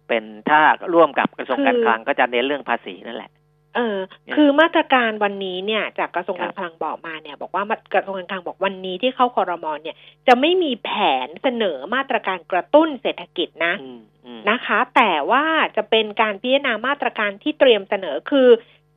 [0.08, 0.60] เป็นถ้า
[0.94, 3.30] ร่วมกับกระทรวงการคลังก็จะเน้นเรื่องภาษีนั่นแหละ
[3.76, 9.96] เออเนี่ยคือมาตรการวันนี้เนี่ย จากกระทรวงครักาบรคลังบอกมาเนี่ย บอกว่ากระทรวงการคลังบอกวันนี้ที่เข้าคอรมอเนี่ย
[10.26, 10.90] จะไม่มีแผ
[11.26, 15.44] นเสนอมาตรการกระตุ้นเศรษฐกิจนะอืมอืมนะคะ แต่ว่า
[15.76, 18.48] จะเป็นการพิจารณามาตรการที่เตรียมเสนอคือ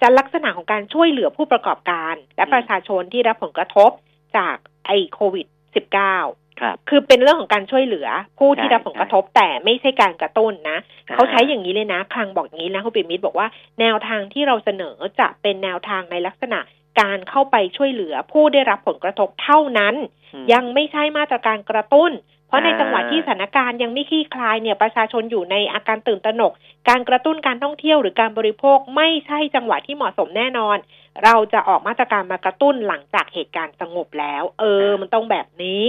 [0.01, 3.91] จะลักษณะของการช่วยเหลือผู้ประกอบการ และอืมประชาชนที่รับผลกระทบ
[4.37, 8.07] จากไอโควิด -19 ครับคือเป็นเรื่องของการช่วยเหลือ
[8.39, 13.47] ผู้ที่ใช่รับผลกระทบแต่ไม่ใช่การกระตุ้นนะอ่าเขาใช้อย่างนี้เลยนะคลังบอกอย่างนี้นะคุณปิ่มมิตรบอกว่า
[13.79, 16.59] แนวทางที่เราเสนอจะเป็นแนวทางในลักษณะ
[17.01, 19.95] การเข้าไปช่วยเหลือผู้ได้รับผลกระทบเท่านั้น
[20.33, 22.11] อืมยังไม่ใช่มาตรการกระตุ้น
[22.47, 26.51] เพราะในอ่าจังหวะที่สถานการณ์ยังไม่คลี่คลายเนี่ยประชาชนอยู่ในอาการตื่นตระหนก
[26.89, 30.77] การกระตุ้นการท่องเที่ยวหรือการบริโภคไม่ใช่จังหวะที่เหมาะสมแน่นอน
[31.23, 35.87] เราจะออกมาตรการมากระตุ้นหลังจากเหตุการณ์สงบแล้ว เออ มันต้องแบบนี้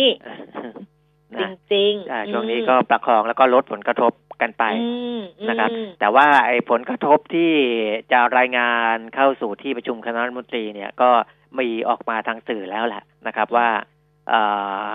[1.41, 7.53] จนะริงๆใช่อืมช่วงนี้ก็ประคองแล้วก็ลดผลกระทบกันไปอืมนะครับอืมแต่ว่าไอ้ผลกระทบที่
[8.13, 11.11] จะรายงานเข้าสู่ที่ประชุมคณะรัฐมนตรีเนี่ยก็
[11.59, 13.69] มีออกมาทางสื่อแล้วแหละนะครับว่า
[14.29, 14.43] เอ่
[14.87, 14.89] อ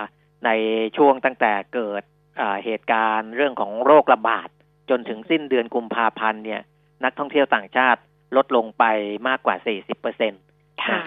[0.46, 0.50] ใน
[0.96, 2.02] ช่วงตั้งแต่เกิด
[2.38, 4.48] เอ่อเหตุการณ์เรื่องของโรคระบาด
[4.90, 6.62] จนถึงสิ้นเดือนกุมภาพันธ์เนี่ย
[7.04, 8.00] นักท่องเที่ยวต่างชาติ
[8.36, 8.84] ลดลงไป
[9.28, 10.42] มากกว่า 40เปอร์เซ็นต์
[10.84, 10.98] ค่ะ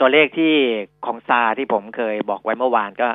[0.00, 0.54] ตัวเลขที่
[1.06, 3.08] ของซาที่ผมเคยบอกไว้เมื่อวานก็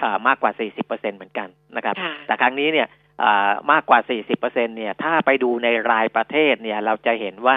[0.00, 2.88] เอ่อมากกว่า 40เปอร์เซ็นเหมือนกันนะครับค่ะแต่ครั้งนี้เนี่ย
[3.20, 7.56] เอ่อมากกว่า 40เปอร์เซ็นเนี่ย ถ้าไปดูในรายประเทศเนี่ย เราจะเห็นว่า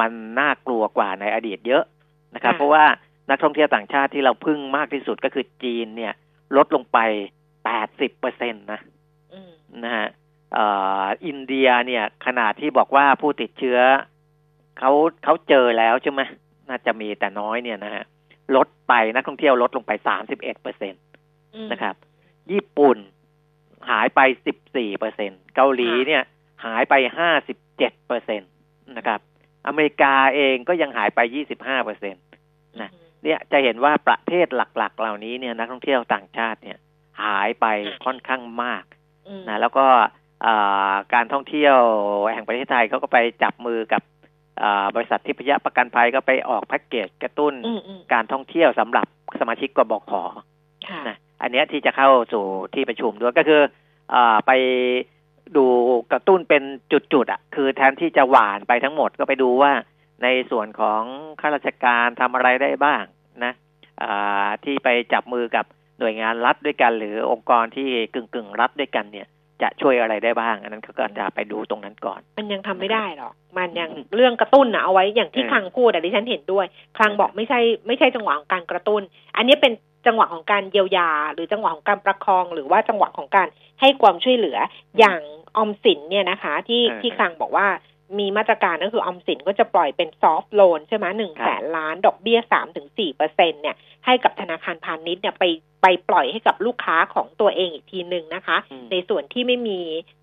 [0.00, 1.84] มันน่ากลัวกว่าในอดีตเยอะ
[2.34, 2.84] นะครับค่ะเพราะว่า
[3.30, 6.12] นักท่องเที่ยวต่างชาติที่เราพึ่งมากที่สุดก็คือจีนเนี่ย
[6.56, 6.98] ลดลงไป
[7.58, 8.80] 80เปอร์เซ็นตนะ
[9.32, 9.52] อืม
[9.84, 10.08] นะฮะ
[10.54, 10.66] เอ่
[11.02, 13.78] ออินเดียเนี่ยขนาดที่บอกว่าผู้ติดเชื้อ
[14.78, 14.90] เขา
[15.24, 16.20] เขาเจอแล้วใช่ไหม
[16.68, 18.04] น่าจะมีแต่น้อยเนี่ยนะฮะ
[18.56, 20.98] ลดไปนักท่องเที่ยวลดลงไป31เปอร์เซ็นต
[21.54, 21.94] อืมนะครับ
[22.52, 22.98] ญี่ปุ่น
[23.90, 26.24] หายไปสิบสี่เปอร์เซ็นเกาหลีค่ะเนี่ย
[26.64, 28.46] หายไปห้าสิบเจ็ดเปอร์เซ็นต
[28.96, 29.20] นะครับ
[29.66, 32.18] อเมริกาเองก็ยังหายไปยี่สิบห้าเปอร์เซ็นต
[32.80, 32.90] นะ
[33.24, 36.78] เนี่ยจะเห็นว่าประเทศหลัก ๆ เหล่านี้เนี่ยนักท่องเที่ยวต่างชาติเนี่ย
[37.22, 37.66] หายไป
[38.04, 38.84] ค่อนข้างมาก
[39.28, 39.86] อืมนะแล้วก็
[40.46, 41.76] อ่าการท่องเที่ยว
[42.32, 44.09] แห่งประเทศไทยเขาก็ไปจับมือกับอ่า
[44.94, 49.06] บริษัททิพยประกันภัยก็ไปออกแพ็กเกจกระตุ้นอืมอืมการท่องเที่ยวสำหรับ
[49.40, 50.12] สมาชิกกบข
[50.88, 52.44] ค่ะนะอันเนี้ยที่จะเข้าสู่
[52.74, 53.62] ที่ประชุมด้วยก็คือ
[54.14, 54.52] อาไป
[55.56, 55.64] ดู
[56.12, 59.72] กระตุ้นเป็นจุดๆอะ คือแทนที่จะหวานไปทั้งหมดก็ไปดูว่า
[60.22, 61.02] ในส่วนของ
[61.40, 63.02] ข้าราชการทำอะไรได้บ้าง
[63.44, 63.52] นะ
[64.02, 65.64] อ่าที่ไปจับมือกับ
[65.98, 69.28] หน่วยงานรัฐด้วยกัน หรือองค์กรที่กึ่งกึ่งๆรัฐด้วยกันเนี่ย
[69.62, 79.02] จะช่วยอะไรได้บ้าง อันนั้นเขาก็จะไปดูตรงนั้นก่อน มันยังทำไม่ได้หรอก มันยังเรื่องกระตุ้นนะเอาไว้อย่างที่เออคลังพูดอะดิฉันเห็นด้วย คลังบอกไม่ใช่ไม่ใช่จังหวะของการกระตุ้น
[79.36, 79.72] อันนี้เป็น
[80.06, 83.48] จังหวะของการเยียวยา หรือจังหวะของการประคอง หรือว่าจังหวะของการ
[83.80, 84.58] ให้ความช่วยเหลือ
[84.98, 85.20] อย่าง
[85.56, 87.66] ออมสินเนี่ยนะคะ ที่เออที่คลังบอกว่า
[88.18, 95.44] มีมาตรการก็คือออมสินก็จะปล่อยเป็นซอฟท์โลนใช่ไหมหนึ่งครัแสบนล้านดอกเบี้ยสามถึงสี่เปอร์เซ็นเนี่ยให้กับธนาคารพาณิชย์เนี่ยไป
[95.82, 99.80] ไปปล่อยให้กับลูกค้าของตัวเองอีกทีหนึ่งนะคะอืมในส่วนที่ไม่มี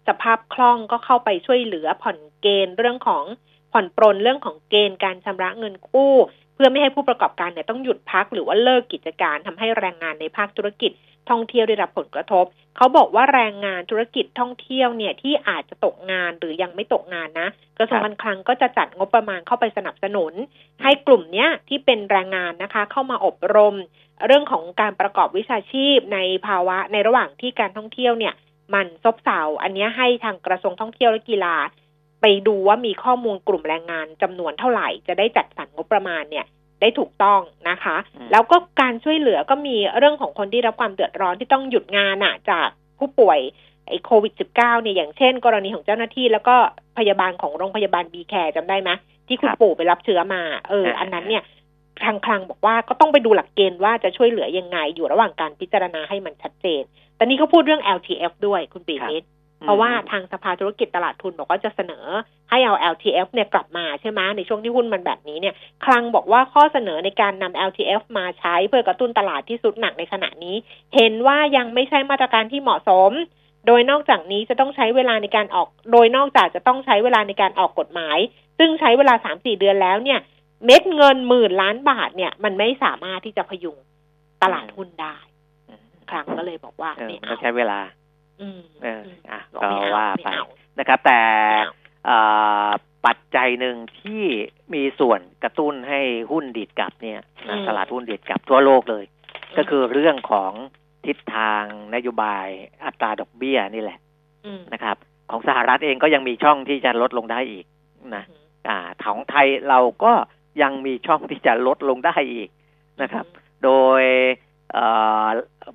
[0.07, 3.23] สภาพคล่องก็เข้าไปช่วยเหลือผ่อนเกณฑ์เรื่องของ
[3.71, 6.15] ผ่อนปรนเรื่องของเกณฑ์การชำระเงินกู้
[6.55, 10.91] เพื่อไม่ให้ผู้ประกอบการเนี่ยต้องหยุดพักหรือว่าเลิกกิจการทำให้แรงงานในภาคธุรกิจ
[11.29, 12.45] ท่องเที่ยวได้รับผลกระทบ
[12.77, 20.33] เขาบอกว่าแรงงานธุรกิจท่องเที่ยวเนี่ยที่อาจจะตกงานหรือยังไม่ตกงานนะกระทรวงการคลังก็จะจัดงบประมาณเข้าไปสนับสนุน
[20.83, 23.75] ให้กลุ่มเนี้ยที่เป็นแรงงานนะคะ เข้ามาอบรม
[24.25, 28.33] เรื่องของการประกอบวิชาชีพในภาวะในระหว่างที่การท่องเที่ยวเนี่ย
[28.73, 31.55] มันซบเซาอันนี้ให้ทางกระทรวงท่องเที่ยวและกีฬา
[32.21, 36.45] ไปดูว่ามีข้อมูลกลุ่มแรงงานจำนวนเท่าไหร่ จะได้จัดสรรงบประมาณเนี่ย
[36.81, 42.67] ได้ถูกต้องนะคะอืมแล้วก็การช่วยเหลือก็มีเรื่องของคนที่รับความเดือดร้อนที่ต้องหยุดงานอะจาก
[42.99, 43.39] ผู้ป่วย
[43.87, 46.55] ไอ้โควิด -19 เนี่ยอย่างเช่น กรณีของเจ้าหน้าที่ แล้วก็
[46.97, 48.89] พยาบาลของโรงพยาบาลบีแคร์จำได้ไหม
[49.27, 51.43] ที่คุณครับปู่ไปรับเชื้อมา เอออ่าอันนั้นเนี่ย
[52.05, 56.83] ทางคลังบอกว่าก็ต้องไปดูหลักเกณฑ์ว่าจะช่วยเหลือยังไง อยู่ระหว่างการพิจารณาให้มันชัดเจน
[57.17, 59.23] ตอนนี้เขาพูดเรื่อง LTF ด้วยคุณปีนิด
[59.61, 62.05] เพราะว่าทางสภาธุรกิจตลาดทุนบอกว่าจะเสนอ
[62.49, 65.55] ให้เอา LTF เนี่ยกลับมาใช่ไหมในช่วงที่หุ้นมันแบบนี้เนี่ย
[65.85, 70.55] คลังบอกว่าข้อเสนอในการนำ LTF มาใช้เพื่อกระตุ้นตลาดที่สุดหนักในขณะนี้
[70.95, 73.11] เห็นว่ายังไม่ใช่มาตรการที่เหมาะสม
[73.67, 78.17] โดยนอกจากนี้จะต้องใช้เวลาในการออก โดยนอกจากจะต้องใช้เวลาในการออกกฎหมาย
[78.59, 80.19] ซึ่งใช้เวลาสามสี่เดือนแล้วเนี่ย
[80.65, 83.77] เม็ดเงินหมื่นล้านบาทเนี่ย มันไม่สามารถที่จะพยุง
[84.43, 85.17] ตลาดหุ้นได้
[85.69, 87.79] อืมคลังก็เลยบอกว่าเออไม่มันเอาก็ใช้เวลา
[88.41, 90.41] อืมเอออะบอกก็ไม่เอว่าไปม่เอ
[90.79, 91.73] นะครับ แต่ไม่เอา
[92.05, 92.17] เอ่
[92.67, 92.69] อ
[93.05, 94.23] ปัจจัยหนึ่งที่
[94.73, 95.99] มีส่วนกระตุ้นให้
[96.31, 99.05] หุ้นดีดกลับเนี่ยนะตลาดหุ้นดีดกลับทั่วโลกเลย
[99.57, 100.51] ก็คือเรื่องของ
[101.05, 101.63] ทิศทาง
[101.95, 102.47] นโยบาย
[102.85, 103.99] อัตราดอกเบี้ยนี่แหละ
[104.59, 104.97] มนะครับ
[105.31, 107.65] ของสหรัฐเองก็ยังมีช่องที่จะลดลงได้อีก
[108.15, 108.23] นะ
[108.69, 110.13] อ่าของไทยเราก็
[110.61, 112.49] ยังมีช่องที่จะลดลงได้อีก
[113.01, 113.25] นะครับ
[113.63, 114.01] โดย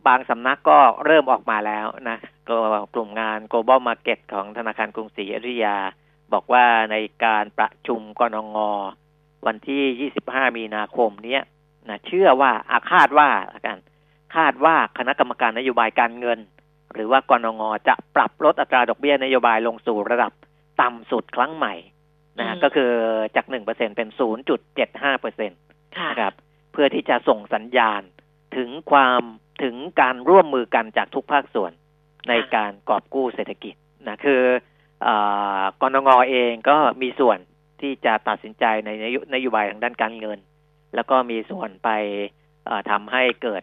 [0.06, 2.18] บางสำนักก็เริ่มออกมาแล้วนะ
[2.48, 2.58] ก็
[2.94, 5.76] กลุ่มงาน global market ของธนาคารกรุงศรีอยุธยา
[6.32, 8.58] บอกว่าในการประชุมกนง
[9.46, 11.42] วันที่ 25 มีนาคมเนี้ย
[11.88, 13.78] นะเชื่อว่าอาคาดว่าละกัน
[14.36, 16.38] คาดว่าคณะกรรมการนโยบายการเงิน
[16.94, 20.32] หรือว่ากนงจะปรับลดอัตราดอกเบี้ยนโยบายลงสู่ระดับ
[20.80, 21.74] ต่ำสุดครั้งใหม่
[22.38, 22.90] นะฮะอืมก็คือ
[23.36, 24.08] จาก1%เป็น
[24.82, 26.34] 0.75%ค่ะนะครับ
[26.72, 28.02] เพื่อที่จะส่งสัญญาณ
[28.56, 29.22] ถึงความ
[29.62, 31.72] ถึงการร่วมมือกันจากทุกภาคส่วน
[32.28, 33.74] ในการกอบกู้เศรษฐกิจ
[34.08, 34.42] นะคือ
[35.02, 35.08] เอ
[35.60, 37.38] อกนงเองก็มีส่วน
[37.80, 40.38] ที่จะตัดสินใจในนโยนโยบายทางด้านการเงิน
[40.94, 41.88] แล้วก็มีส่วนไป
[42.66, 43.62] เอ่อทำให้เกิด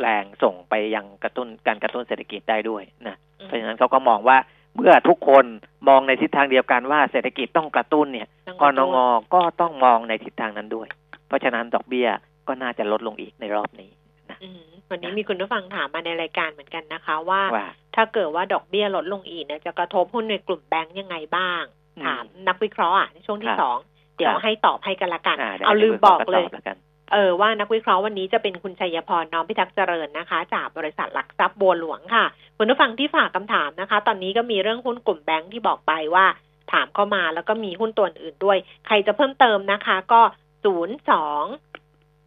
[0.00, 4.38] แรงส่งไปยังกระตุ้นการกระตุ้นเศรษฐกิจได้ด้วยนะเพราะฉะนั้นเขาก็มองว่า
[4.74, 5.44] เมื่อทุกคน
[5.88, 8.90] มองในทิศทางเดียวกันว่าเศรษฐกิจต้องกระตุ้นเนี่ยต้องกระนตุ้ง
[9.34, 10.88] ก็ต้องมองในทิศทางนั้นด้วย
[11.26, 12.08] เพราะฉะนั้นดอกเบี้ย
[12.48, 13.90] ก็น่าจะลดลงอีกในรอบนี้
[14.30, 21.62] นะอืมวันนี้มีคุณผู้ฟังถามมาในรายการเหมือนกันนะคะว่าว่า ถ้าเกิดว่าดอกเบี้ยลดลงอีกเนี่ยจะกระทบหุ้นในกลุ่มแบงก์ยังไงบ้าง
[21.96, 23.78] อืมถามนักวิเคราะห์อะในช่วงที่ครับสอง
[24.16, 26.76] เดี๋ยวครับให้ตอบให้กันละกันอ่าดี๋ยวเอาลืมบอกเลยดี๋วแล้วกัน
[27.12, 32.24] เออว่านักวิเคราะห์วันนี้จะเป็นคุณชัยพรน้อมพิทักษ์เจริญนะคะ จากบริษัทหลักทรัพย์บัวหลวงค่ะ
[32.58, 36.26] คุณผู้ฟังที่ฝากคำถามนะคะ ตอนนี้ก็มีเรื่องหุ้นกลุ่มแบงค์ที่บอกไปว่า
[36.72, 40.20] ถามเข้ามาแล้วก็มีหุ้นตัวอื่นด้วย ใครจะเพิ่มเติมนะคะ ก็
[40.64, 41.44] ศูนย์สอง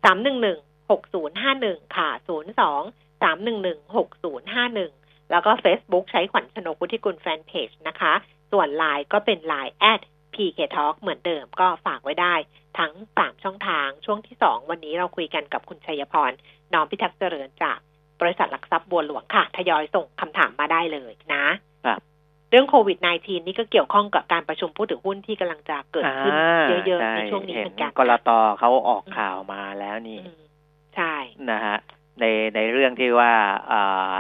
[0.04, 0.60] สามหนึ่งหนึ่ง
[0.92, 2.82] หกศูนย์ห้าหนึ่งค่ะศูนย์สอง
[3.22, 4.92] สามหนึ่งหนึ่งหกศูนย์ห้าหนึ่ง
[5.32, 8.14] แล้วก็ Facebook ใช้ขวัญชนกุธิกุลแฟนเพจนะคะ
[8.52, 10.02] ส่วน Line ก็เป็น Line แอด
[10.34, 12.36] PK Talk เหมือนเดิมก็ฝากไว้ได้
[12.80, 16.32] ทั้งสามช่องทางช่วงที่สองวันนี้เราคุยกันกับคุณชัยพร
[16.74, 17.78] น้อมพิทักษ์เจริญจาก
[18.22, 21.46] บริษัทหลักทรัพย์บัวหลวงค่ะ ทยอยส่งคำถามมาได้เลยนะ
[21.86, 22.00] ครับ
[22.50, 30.42] เรื่องโควิด -19 นี่ก็เกี่ยวข้องกับการประชุมผู้ถือหุ้นที่กำลังจะเกิดขึ้นอ่าเยอะๆช่ในช่วงนี้เห็เหมือนกันกรตเขาออกข่าวมาแล้วนี่อืม
[30.96, 31.16] ใช่
[31.52, 31.78] นะฮะ
[32.20, 33.34] ในในเรื่องที่ว่า
[33.72, 34.14] อ่า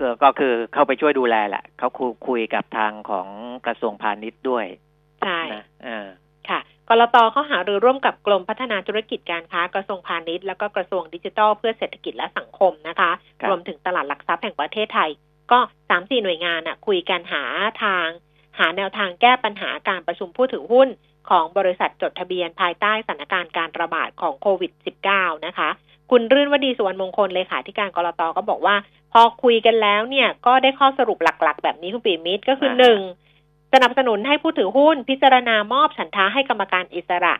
[0.00, 3.28] ก็ก็คือเข้าไปช่วยดูแลแหละเขาคุยคุยกับทางของ
[3.66, 4.66] กระทรวงพาณิชย์ด้วย
[5.26, 6.08] ใช่นะเออ
[6.48, 13.10] ค่ะกรตเขาหารือร่วมกับกรมพัฒนาธุรกิจการค้ากระทรวงพาณิชย์แล้วก็กระทรวงดิจิทัลเพื่อเศรษฐกิจและสังคมนะคะ
[13.40, 15.10] ครับรวมถึงตลาดหลักทรัพย์แห่งประเทศไทย
[15.52, 15.58] ก็
[15.88, 17.44] สามสี่หน่วยงานอะคุยกันหา
[17.82, 18.08] ทาง
[18.58, 20.88] หาแนวทางแก้ปัญหาการประชุมผู้ถือหุ้น
[21.30, 24.72] ของบริษัทจดทะเบียนภายใต้สถานการณ์การระบาดของโควิด
[25.08, 25.68] -19 นะคะ
[26.10, 28.76] คุณรื่นวดีสุวรรณมงคลเลขาธิการกรตก็บอกว่า
[29.12, 32.98] พอคุยกันแล้วเนี่ยก็ได้ข้อสรุปหลักๆ แบบนี้คุณปีมิตรก็คือหนึ่ง
[33.72, 37.34] สนับสนุนให้ผู้ถือหุ้นพิจารณามอบฉันทาให้กรรมการอิสระ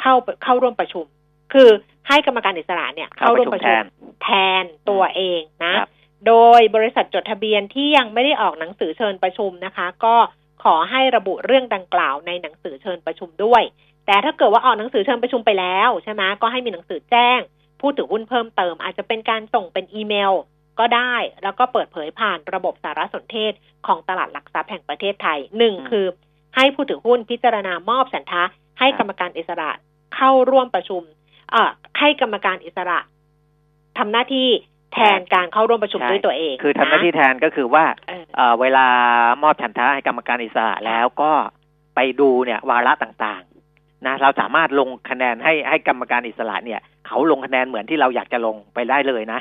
[0.00, 1.04] เข้าเข้าร่วมประชุม
[1.52, 1.68] คือ
[2.08, 3.84] ให้กรรมการอิสระเนี่ย เข้าเข้าปร่วระมชุมประแทชุมน
[4.22, 4.28] แท
[4.62, 5.88] นตัวเองนะครับ
[6.26, 10.14] โดยบริษัทจดทะเบียนที่ยังไม่ได้ออกหนังสือเชิญประชุมนะคะ ก็
[10.64, 13.62] ขอให้ระบุเรื่องดังกล่าวในหนังสือเชิญประชุมด้วย
[14.06, 17.40] แต่ถ้าเกิดว่าออกหนังสือเชิญประชุมไปแล้วใช่ไหมก็ให้มีหนังสือแจ้ง
[17.80, 20.32] ผู้ถือหุ้นเพิ่มเติม อาจจะเป็นการส่งเป็นอีเมล
[20.78, 23.52] ก็ได้แล้วก็เปิดเผยผ่านระบบสารสนเทศ
[23.86, 26.06] ของตลาดหลักทรัพย์แห่งประเทศไทยหนึ่งอืมคือ
[26.56, 28.44] ให้ผู้ถือหุ้นพิจารณามอบสันทะ
[28.78, 29.70] ให้กรรมการอิสระ
[30.16, 31.02] เข้าร่วมประชุม
[31.50, 32.98] เอ่อให้กรรมการอิสระ
[33.98, 34.48] ทำหน้าที่
[34.94, 38.86] แทนการเข้าร่วมประชุมใช่ด้วยตัวเอง คือทำหน้าที่ะแทนก็คือว่าเออเอ่อเวลา
[39.42, 41.32] มอบฉันทะให้กรรมการอิสระแล้วก็
[41.94, 49.40] ไปดูเนี่ยวาระต่างๆ นะ เราสามารถลงคะแนนให้ให้กรรมการอิสระเนี่ย เขาลงคะแนนเหมือนที่เราอยากจะลงไปได้เลยนะ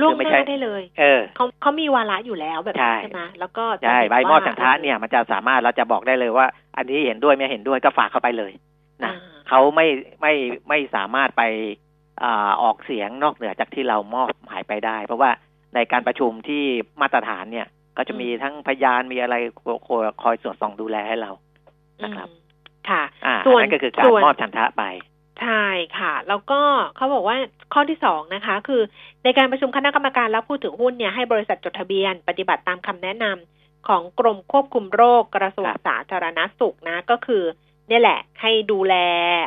[0.00, 8.52] ล่วงคือไม่หใช่น้าได้เลย เออเขาเขามีวาระอยู่แล้วแบบใช่นี้ใช่ไหมแล้วก็จะใช่เห็นใบมอบว่าฉันทะเนี่ยมันจะสามารถเราจะบอกได้เลยว่า อันนี้เห็นด้วยไม่เห็นด้วยก็ฝากเข้าไปเลย
[9.04, 9.14] นะอ่า
[9.48, 9.86] เขาไม่
[10.20, 10.32] ไม่
[10.68, 11.42] ไม่สามารถไป
[12.22, 15.30] อ่าออกเสียงนอกเหนือจากที่เรามอบหมายไปได้ เพราะว่า
[15.74, 16.64] ในการประชุมที่
[17.00, 19.36] มาตรฐานเนี่ย ก็จะมีทั้งพยานมีอะไร
[19.86, 21.30] คอยคอยตรวจส่องดูแลให้เรา
[22.04, 22.44] นะครับอืม
[22.90, 24.84] ค่ะอ่าส่วนอันนั้นก็คือการส่วนมอบฉันทะไป
[25.42, 25.64] ใช่
[25.98, 26.60] ค่ะ แล้วก็
[26.96, 27.36] เขาบอกว่า
[27.72, 28.82] ข้อที่สองนะคะ คือ
[29.24, 37.42] ในการประชุมคณะกรรมการและผู้ถือหุ้นเนี่ยให้บริษัทจดทะเบียน ปฏิบัติตามคำแนะนำของกรมควบคุมโรคกระทรวงสาธารณสุขนะก็คือ
[37.88, 38.94] เนี่ยแหละ ให้ดูแล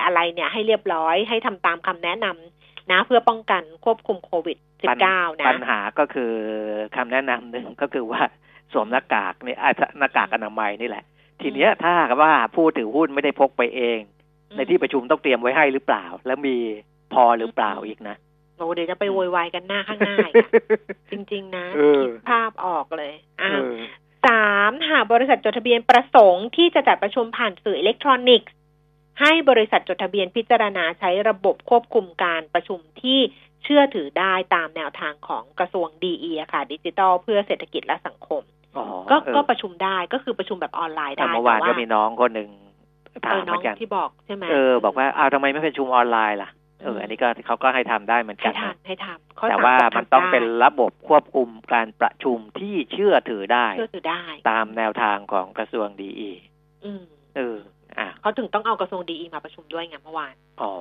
[0.04, 4.58] อะไรเนี่ยให้เรียบร้อยให้ทำตามคำแนะนำนะ เพื่อป้องกันควบคุมโควิด
[4.98, 6.34] -19 นะปัญหาก็คือ
[6.96, 8.22] คำแนะนำหนึ่งก็คือว่า
[8.72, 11.04] สวมหน้ากากเนี่ยอะหน้ากากอนามัยนี่แหละ
[11.42, 14.00] ทีเนี้ยถ้าว่าผู้ถือหุ้นไม่ได้พกไปเอง
[14.56, 16.58] ในที่ประชุมต้องเตรียมไว้ให้หรือเปล่า แล้วมี
[17.14, 18.16] พอหรือเปล่าอีกนะ
[18.58, 20.50] โอ้เดี๋ยวจะไปโวยวายกันหน้าข้างหน้าอีกอะ
[21.12, 23.76] จริง ๆ นะเออคิดภาพออกเลยอะเออ
[24.26, 28.52] สามหากบริษัทจดทะเบียนประสงค์ที่จะจัดประชุมผ่านสื่ออิเล็กทรอนิกส์
[29.22, 33.20] ให้บริษัทจดทะเบียนพิจารณาใช้ระบบควบคุมการประชุมที่
[33.64, 38.42] เชื่อถือได้ตามแนวทางของกระทรวงดีอะค่ะ ดิจิทัลเพื่อเศรษฐกิจและสังคม
[38.78, 42.50] อ๋อก็เออก็ประชุมได้ก็คือประชุมแบบออนไลน์แต่ได้เมื่อวานแต่ก็มีน้องคนหนึ่ง
[43.26, 46.50] ถาเอมอเหน้อมืองนกันที่บอกใช่ไหมเออบอกว่าอ้าวทำไมไม่ประชุมออนไลน์ล่ะ
[46.84, 56.32] เอออันนี้ก็เขาก็ให้ทำได้เหมือนกัให้นนะทำให้ทำข้อแต่สว่าบอกมันทำต้องได้เป็นระบบควบคุมการประชุมที่เชื่อถือได้เชื่อถือได้ ตามแนวทางของกระทรวงดีอี
[56.86, 57.04] อืม
[57.38, 57.58] เออ
[58.00, 60.74] อะเขาถึงต้องเอากระทรวงดีมาประชุมด้วยไงเมื่อวาน อ๋อ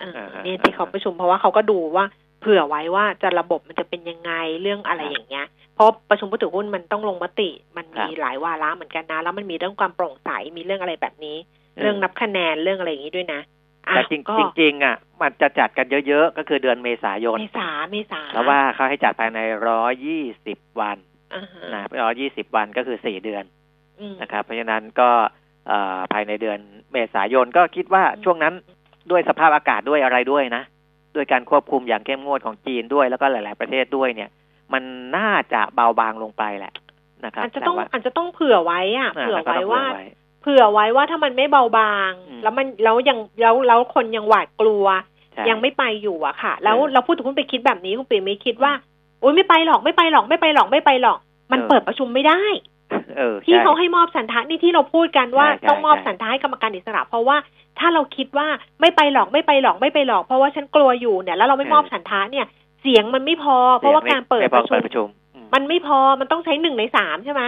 [0.00, 2.04] เอออ่าฮะเนี่ยที่เขาประชุมเพราะว่าเขาก็ดูว่า
[2.44, 11.36] เผื่อไว้ว่าจะระบบมันจะเป็นยังไงเรื่องอะไรครับอย่างเงี้ยเพราะประชุมผู้ถือหุ้นมันต้องลงมติ มันครัมีบหลายวาระเหมือนกันนะ แล้วมันมีเรื่องความโปร่งใสมีเรื่องอะไรแบบนี้
[11.80, 13.40] เรื่องนับคะแนนเรื่องอะไรอย่างนี้ด้วยนะ
[13.86, 20.96] อะแต่จริงก็จริงๆอะ มันจะจัดกันเยอะๆ ก็คือเดือนเมษายน เมษาเมษาเพราะว่าเขาให้จัดภายในร้อยยี่สิบวัน
[21.34, 23.44] อ่าฮะนะร้อยยี่สิบวันก็คือสี่เดือน
[24.00, 25.10] อืมนะครับ เพราะฉะนั้นก็
[25.68, 26.58] เอ่อภายในเดือน
[26.92, 28.54] เมษายนก็คิดว่าช่วงนั้น
[29.10, 30.62] ด้วยสภาพอากาศด้วยอะไรด้วยนะ
[31.14, 34.30] ด้วยการควบคุมอย่างเข้มงวดของจีนด้วยแล้วก็หลาย ๆ ประเทศด้วยเนี่ย
[34.72, 34.82] มัน
[35.16, 36.72] น่าจะเบาบางลงไปแหละ
[37.24, 40.04] นะครับอาจจะต้องแว่าอาจจะต้องเผื่อไว้อะอ่าเผื่อแล้วก็ไว้ต้องว่าเผื่อไว้
[40.42, 44.86] เผื่อไว้ว่าถ้ามันไม่เบาบางอืมแล้วมันแล้วยังแล้วแล้วคนยังหวาดกลัว
[45.32, 48.72] ใช่ยังไม่ไปอยู่อะค่ะ แล้วเออเราพูดถึงคุณไปคิดแบบนี้คุณปีไม่คิดว่า
[49.20, 51.18] โอ๊ยไม่ไปหรอกไม่ไปหรอกไม่ไปหรอกไม่ไปหรอก
[51.52, 52.73] มันเออเปิดประชุมไม่ได้เออ
[53.44, 57.36] ที่ใช่เขาให้มอบสันทะนี่ที่เราพูดกันว่าใช่ใช่ต้องมอบใช่สันทะให้กรรมการอิสระ เพราะว่า
[57.78, 58.46] ถ้าเราคิดว่า
[58.80, 62.46] ไม่ไปหรอกไม่ไปหรอกไม่ไปหรอก เพราะว่าฉันกลัวอยู่เนี่ยแล้วเราไม่มอบสันทะเนี่ย
[62.82, 67.42] เสียงมันไม่พอ เพราะว่าการเปิดไม่ประชุมประชุมอืมมันไม่พอมันต้องใช้หนึ่งในสามใช่ไหม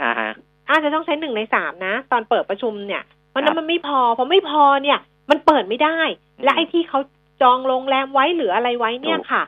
[0.00, 0.32] อ่าฮะ
[0.68, 4.98] อาจจะต้องใช้หนึ่งในสามนะ ตอนเปิดประชุมเนี่ยเพราะฉะนั้ครันบมันไม่พอพอไม่พอเนี่ย
[5.30, 7.00] มันเปิดไม่ได้อืมและไอ้ที่เขา
[7.42, 9.42] จองโรงแรมไว้หรืออะไรไว้เนี่ยถูกค่ะ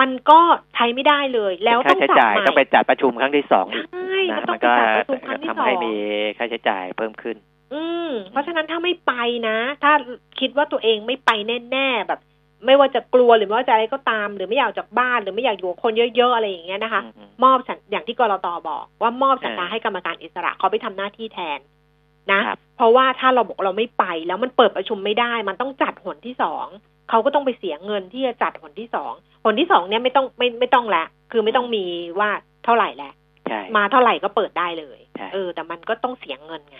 [0.00, 0.40] มันก็
[0.74, 5.94] ใช้ไม่ได้เลย แล้วค่าต้องใช้จัดจ่ายใหม่ต้องไปจัดประชุมครั้งที่สองอีกใช่นะมันต้มัอนงไปก็จัดประชุมครั้งที่ทำสอให้งมี
[6.38, 7.36] ค่าใช้จ่ายเพิ่มขึ้น
[7.74, 9.12] อืม เพราะฉะนั้นถ้าไม่ไป
[9.48, 9.92] นะ ถ้า
[10.40, 11.30] คิดว่าตัวเองไม่ไป
[11.70, 12.20] แน่ๆแบบ
[12.66, 21.58] ไม่ว่าจะกลัวหรือไม่ว่าจะอะไรก็ตาม หรือไม่อยากออกจากบ้านหรือไม่อยากอยู่กับคนเยอะๆอะไรอย่างเงี้ยนะคะอืมมอบสัญอย่างที่กรตบอก ว่ามอบสัญญาเออให้กรรมการอิสระเขาไปทำหน้าที่แทน
[22.32, 26.66] นะครับเพราะว่าถ้าเราบอกเราไม่ไปแล้วมันเปิดประชุมไม่ได้ มันต้องจัดหนที่สอง
[27.10, 29.12] เขาก็ต้องไปเสียเงินที่จะจัดหนที่สอง
[29.44, 31.84] หนที่สองเนี่ยไม่ต้องไม่ไม่ต้องแล้วคือไม่ต้องมี
[32.18, 32.30] ว่า
[32.64, 33.12] เท่าไหร่แล้ว
[33.48, 36.78] ใช่มาเท่าไหร่ก็เปิดได้เลยใช่เออ แต่มันก็ต้องเสียเงินไง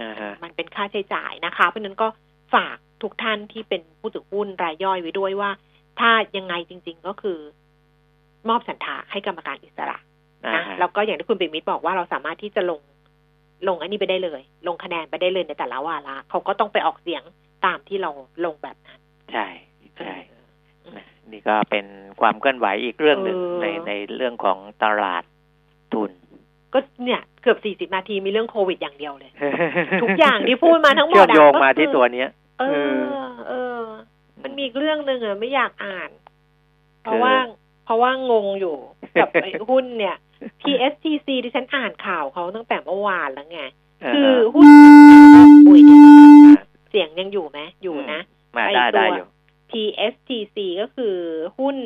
[0.00, 2.08] อ่าฮะมันเป็นค่าใช้จ่ายนะคะ เพราะฉะนั้นก็
[2.54, 5.50] ฝากทุกท่านที่เป็นผู้ถือหุ้นรายย่อยไว้ด้วยว่า
[6.00, 7.38] ถ้ายังไงจริง ๆก็คือ
[8.48, 9.98] มอบสันทาให้กรรมการอิสระ
[10.46, 12.80] อ่านะฮะแล้วก็อย่างที่คุณปิ่มมิตรบอกว่าเราสามารถที่จะลง
[13.68, 17.22] ลงอันนี้ไปได้เลย ลงคะแนนไปได้เลยในแต่ละวาระเขาก็ต้องไปออกเสียง
[17.66, 18.10] ตามที่เรา
[18.44, 19.00] ลงแบบนั้น
[19.32, 19.46] ใช่
[19.98, 21.86] ใช่เออนะนี่ก็เป็น
[22.20, 25.24] ความเคลื่อนไหวอีกเรื่องหนึ่งเออในในเรื่องของตลาด
[25.92, 26.10] ทุน
[26.74, 29.32] ก็เนี่ยเกือบสี่สิบนาทีมีเรื่องโควิดอย่างเดียวเลย
[30.02, 32.28] ทุกอย่างที่พูดมาทั้งหมดเชื่อมอะโยงก็มาคือที่ตัวเนี้ย
[32.60, 33.82] เอเออเออ
[34.42, 36.10] มันมีอีกเรื่องหนึ่งอะไม่อยากอ่าน
[37.02, 37.34] เพคือราะว่า
[37.84, 38.76] เพราะว่างงอยู่
[39.20, 40.16] กับไอ้หุ้นเนี่ย
[40.62, 43.60] PSTC ที่ฉันอ่านข่าวเขาตั้งแต่เมื่อวานแล้วไง
[44.14, 44.66] คือหุ้น
[45.66, 46.00] อุ้ยเดี๋ยว
[46.46, 46.56] นะ
[46.90, 48.20] เสียงยังอยู่ไหมอยู่นะ
[48.56, 49.28] มาไอ้ได้ตัวได้อยู่
[49.70, 51.16] PSTC ก็คือ
[51.58, 51.76] หุ้น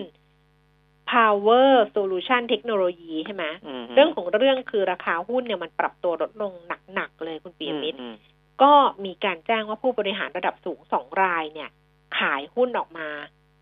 [1.13, 3.45] Power Solution Technology ใช่ไหม
[3.83, 6.53] มเรื่องของเรื่องคือราคาหุ้นเนี่ยมันปรับตัวลดลง
[6.95, 8.15] หนัก ๆ เลยคุณปียมิตรอืม
[8.63, 8.73] ก็
[9.05, 11.71] มีการแจ้งว่าผู้บริหารระดับสูงสองรายเนี่ย
[12.19, 13.09] ขายหุ้นออกมา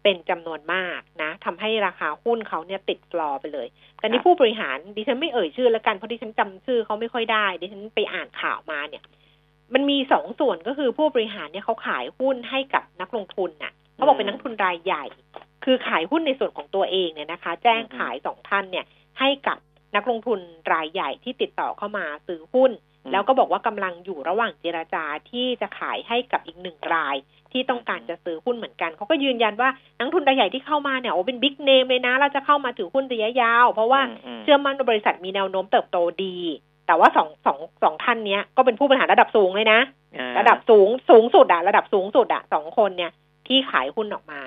[0.03, 3.67] เป็นจำนวนมากนะทำให้ราคาหุ้นเขาเนี่ยติดฟลอร์ไปเลย
[4.01, 9.05] กันนี้ผู้บริหารดิฉันไม่เอ่ยชื่อแล้วกันเพราะดิฉันจำชื่อเขาไม่ค่อยได้ ดิฉันไปอ่านข่าวมาเนี่ย
[9.75, 15.05] มันมีสองส่วนก็คือผู้บริหารเนี่ยเขาขายหุ้นให้กับนักลงทุนน่ะเขาบอกเป็นนักทุนรายใหญ่
[15.65, 18.85] คือขายหุ้นในส่วนของตัวเองเนี่ยนะคะ แจ้งขายสองท่านเนี่ย
[19.21, 19.59] ให้กับ
[19.97, 20.41] นักลงทุน
[20.73, 22.71] รายใหญ่ที่ติดต่อเข้ามาซื้อหุ้น
[23.13, 27.17] แล้วก็บอกว่ากำลังอยู่ระหว่างเจราจาที่จะขายให้กับอีกหนึ่งราย
[27.53, 36.37] ที่ต้องการจะซื้อหุ้นเหมือนกัน เขาก็ยืนยันว่านักทุนรายใหญ่ที่เข้ามาเนี่ยโอ้เป็นบิ๊กเนมเลยนะ เราจะเข้ามาถือหุ้นระยะยาว เพราะว่าอืมเชื่อมั่นว่าบริษัทมีแนวโน้มเติบโตดี
[36.87, 39.81] แต่ว่าสองสองสองท่านเนี้ยก็เป็นผู้บริหารระดับสูงเลยนะ
[40.19, 43.13] อ่าระดับสูงสูงสุดอะระดับสูงสุดอะสองคนเนี่ย
[43.47, 44.41] ที่ขายหุ้นออกมา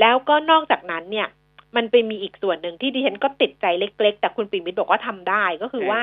[0.00, 1.28] แล้วก็นอกจากนั้นเนี่ย
[1.76, 6.00] มันไปมีอีกส่วนหนึ่งที่ดิฉันก็ติดใจเล็ก ๆ แต่คุณปิ่มมิตรบอกว่าทำได้ก็คือว่า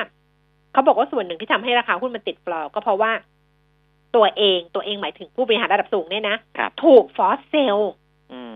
[0.73, 3.11] เขาบอกว่าส่วนหนึ่งที่ทำให้ราคาหุ้นมันติดฟลอร์ก็เพราะว่า
[4.15, 7.77] ตัวเองตัวเองหมายถึงผู้บริหารระดับสูงเนี่ยนะครับถูก force sell
[8.33, 8.55] อืม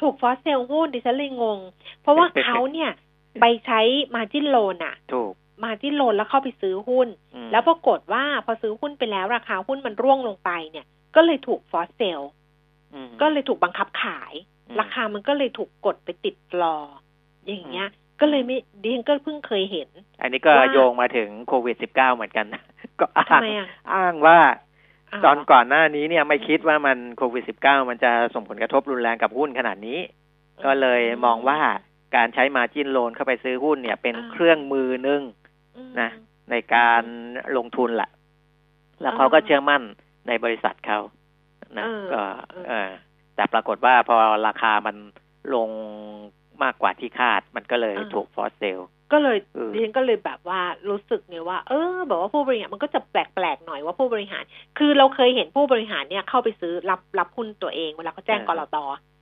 [0.00, 1.58] ถูก force sell หุ้นดิฉันเลยงง
[2.02, 2.90] เพราะว่าเขาเนี่ย
[3.40, 3.80] ไปใช้
[4.14, 5.32] margin loan อะถูก
[5.64, 12.20] margin loan แล้วเข้าไปซื้อหุ้นอืมแล้วปรากฏว่าพอซื้อหุ้นไปแล้วราคาหุ้นมันร่วงลงไปเนี่ย ก็เลยถูก force sell
[12.94, 14.32] อืมก็เลยถูกบังคับขาย
[14.68, 16.96] อืมราคามันก็เลยถูกกดไปติดฟลอร์
[17.46, 17.88] อย่างเงี้ย
[18.20, 19.88] ก็เลยไม่ดิฉันก็เพิ่งเคยเห็น
[20.20, 22.46] อันนี้ก็ว่าโยงมาถึงโควิด -19 เหมือนกัน
[23.00, 29.98] ก็อ้าทำงไมอะอ้างว่าาวตอนก่อนหน้านี้เนี่ยไม่คิดว่ามันโควิด -19 มันจะส่งผลกระทบรุนแรงกับหุ้นขนาดนี้
[30.64, 31.58] ก็เลยมองว่า
[32.16, 35.45] การใช้มาจิ้นโลนเข้าไปซื้อหุ้นเนี่ยเป็นอ่าเครื่องมือหนึ่งอืม
[36.00, 36.10] นะ
[36.50, 37.02] ในการ
[37.56, 38.10] ลงทุนแหละ
[39.02, 39.82] แล้วเขาก็อ่าเชื่อมั่น
[40.28, 40.98] ในบริษัทเขา
[41.78, 42.90] นะเออก็เออเออ
[43.36, 44.96] แต่ปรากฏว่าพอราคามัน
[45.54, 45.70] ลง
[46.62, 48.78] มากกว่าที่คาดมันก็เลยถูกฟอสเซล
[49.12, 50.60] ก็เลยเออดิฉันก็เลยแบบว่า
[50.90, 54.42] รู้สึกไงว่า เออแบบว่าผู้บริหารมันก็จะแปลกๆหน่อยว่าผู้บริหาร
[54.78, 58.76] คือเราเคยเห็นผู้บริหารเนี่ยเข้าไปซื้อรับรับหุ้นตัวเองเวลาเขาแจ้งกรต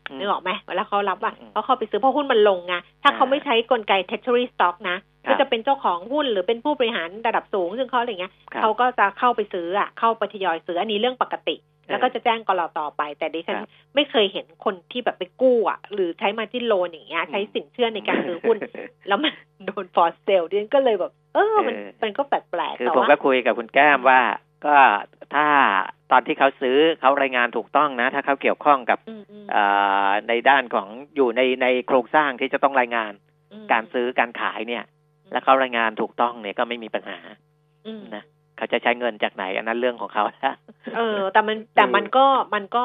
[0.09, 11.57] อืมนึกออกไหมเวลาเขารับว่าอืมเขาเข้าไปซื้อเพราะหุ้นมันลงไงถ้าเขาอ่าไม่ใช้กลไก treasury stock นะครับ ก็จะเป็นเจ้าของหุ้นหรือเป็นผู้บริหารระดับสูง ซึ่งเขาอะไรเงี้ยครับเขาก็จะเข้าไปซื้ออะเข้าไปทยอยซื้ออันนี้เรื่องปกติ
[11.91, 18.57] แล้วก็จะแจ้งกรตไป แต่ดิฉันครับไม่เคยเห็นคนที่แบบไปกู้อะหรือใช้มาจินโลนอย่างเงี้ยใช้สินเชื่อในการซื้อหุ้น
[19.09, 19.33] แล้วมัน
[19.67, 22.39] โดนฟอร์เซลดิฉันก็เลยแบบ เออมันเออมันก็แปล
[22.73, 24.21] กๆคือแต่ผมว่าก็คุยกับคุณแก้มว่า
[24.67, 24.77] ก็
[25.35, 25.47] ถ้า
[26.11, 29.65] ตอนที่เขาซื้อเขารายงานถูกต้องนะ ถ้าเขาเกี่ยวข้องกับอืมอืมเอ่
[30.09, 33.13] อในด้านของอยู่ในในโครงสร้างที่จะต้องรายงาน
[33.63, 34.85] มการซื้อการขายเนี่ย
[35.33, 37.19] แล้วเขารายงานถูกต้องเนี่ยก็ไม่มีปัญหา
[37.87, 38.25] อืมนะ
[38.57, 40.53] เขาจะใช้เงินจากไหน อันนั้นเรื่องของเขาละ
[40.97, 42.85] เออ แต่มันแต่มันก็มันก็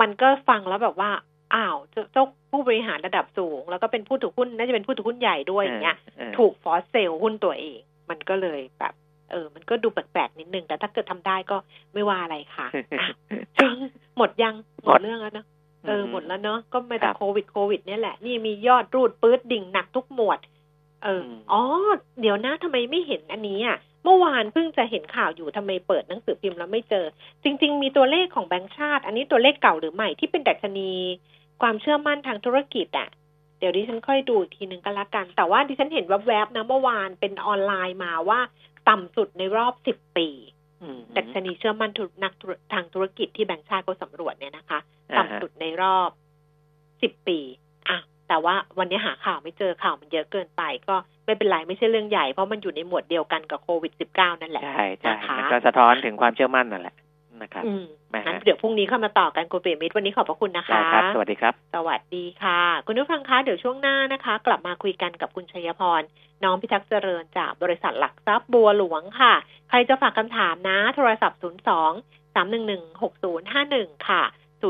[0.00, 1.10] มันก็ฟังแล้วแบบว่า
[1.54, 8.94] อ้าวเจ้าเจ้าผู้บริหารระดับสูง แล้วก็เป็นผู้ถือหุ้นน่าจะเป็นผู้ถือหุ้นใหญ่ด้วยอย่างเงี้ยเออถูกฟอสเซลหุ้นตัวเอง มันก็เลยแบบ
[9.30, 11.56] เออ มันก็ดูแปลกๆนิดนึง แต่ถ้าเกิดทำได้ก็
[11.94, 12.66] ไม่ว่าอะไรค่ะ
[13.00, 13.06] อะ
[13.60, 13.76] จริง
[14.16, 14.54] หมดยัง
[14.84, 15.46] หมดเรื่องแล้วเนอะ
[15.86, 20.38] เออ หมดแล้วเนอะก็ไม่แต่ครับโควิดโควิดเนี่ยแหละ นี่มียอดรูดปื๊ดดิ่งหนักทุกหมวด
[21.04, 21.62] เอออมอ๋อ
[22.20, 27.06] เดี๋ยวนะทำไมไม่เห็นอันนี้อะเมื่อวานเพิ่งจะเห็นข่าวอยู่ทำไมเปิดหนังสือพิมพ์แล้วไม่เจอ
[27.42, 30.90] จริง ๆ มีตัวเลขของแบงก์ชาติ อันนี้ตัวเลขเก่าหรือใหม่ที่เป็นดัชนี
[31.62, 33.08] ความเชื่อมั่นทางธุรกิจอะ
[33.58, 38.40] เดี๋ยวดิฉันค่อยดูอีกทีหนึ่งก็แล้วกัน แต่ว่าดิฉันเห็นแวบๆนะเมื่อวานเป็นออนไลน์มาว่า
[38.88, 40.28] ต่ำสุดในรอบสิบปี
[40.82, 44.78] อืมดัชนีเชื่อมั่นธุรนักธุรทางธุรกิจที่แบงก์ชาติเขาสำรวจเนี่ยนะคะ
[45.12, 46.10] อ่าฮะต่ำสุดในรอบ
[47.02, 47.67] สิบปีอะ
[48.28, 56.96] แต่ว่าวันนี้หาข่าวไม่เจอข่าวมันเยอะเกินไป ก็ไม่เป็นไรไม่ใช่เรื่องใหญ่ เพราะมันอยู่ในหมวดเดียวกันกับโควิดสิบเก้านั่นแหละ ใช่ใช่นะคะมันก็สะท้อนถึงความเชื่อมั่นนั่นแหละ
[57.42, 66.02] นะครับอืมแหมงั้นเดี๋ยวพรุ่งนี้เข้ามาต่อกันคุณเปียมิตรวันนี้ขอบพระคุณนะคะได้ครับ สวัสดีครับ สวัสดีค่ะ คุณผู้ฟังคะเดี๋ยวช่วงหน้านะคะ กลับมาคุยกันกับคุณชัยพร
[66.44, 69.34] น้องพิทักษ์เจริญจากบริษัทหลักทรัพย์บัวหลวงค่ะ
[69.68, 71.44] ใครจะฝากคำถามนะ โทรศัพท์02
[72.36, 74.22] 311 6051 ค่ะ
[74.62, 74.64] 02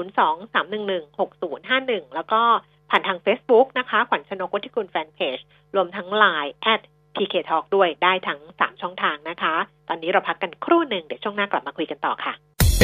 [0.55, 2.42] 311 6051 แล้วก็
[2.90, 5.38] ผ่านทาง Facebook นะคะขวัญชนกวัฒกุลแฟนเพจ
[5.74, 6.81] รวมทั้ง Line at
[7.16, 9.55] PK Talk ด้วยได้ทั้ง 3 ช่องทางนะคะ
[9.88, 12.33] ตอนนี้เราพักกันครู่หนึ่งเดี๋ยวช่วงหน้ากลับมาคุยกันต่อค่ะ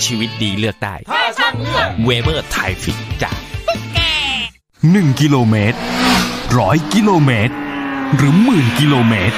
[0.06, 0.96] ชีวิตดีเลือกได้
[2.06, 3.38] เวเบอร์ไทล์ฟิกซ์จาก
[4.50, 5.78] 1กิโลเมตร
[6.60, 7.54] ร้อยกิโลเมตร
[8.16, 9.36] หรือหมื่นกิโลเมตร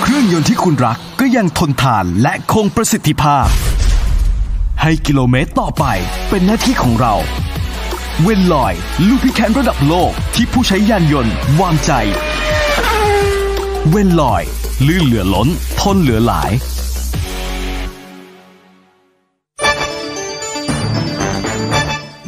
[0.00, 3.46] เครื่องยนต์ที่คุณรักก็ยังทนทานและคงประสิทธิภาพ
[4.82, 5.84] ให้กิโลเมตรต่อไป
[6.28, 7.14] เป็นหน้าที่ของเรา
[8.22, 8.74] เวนลอย
[9.08, 11.92] lubricant ระดับโลกที่ผู้ใช้ยานยนต์วางใจ
[13.90, 14.42] เวนลอย
[14.86, 15.48] ลื่นเหลือล้น
[15.80, 16.50] ทนเหลือหลาย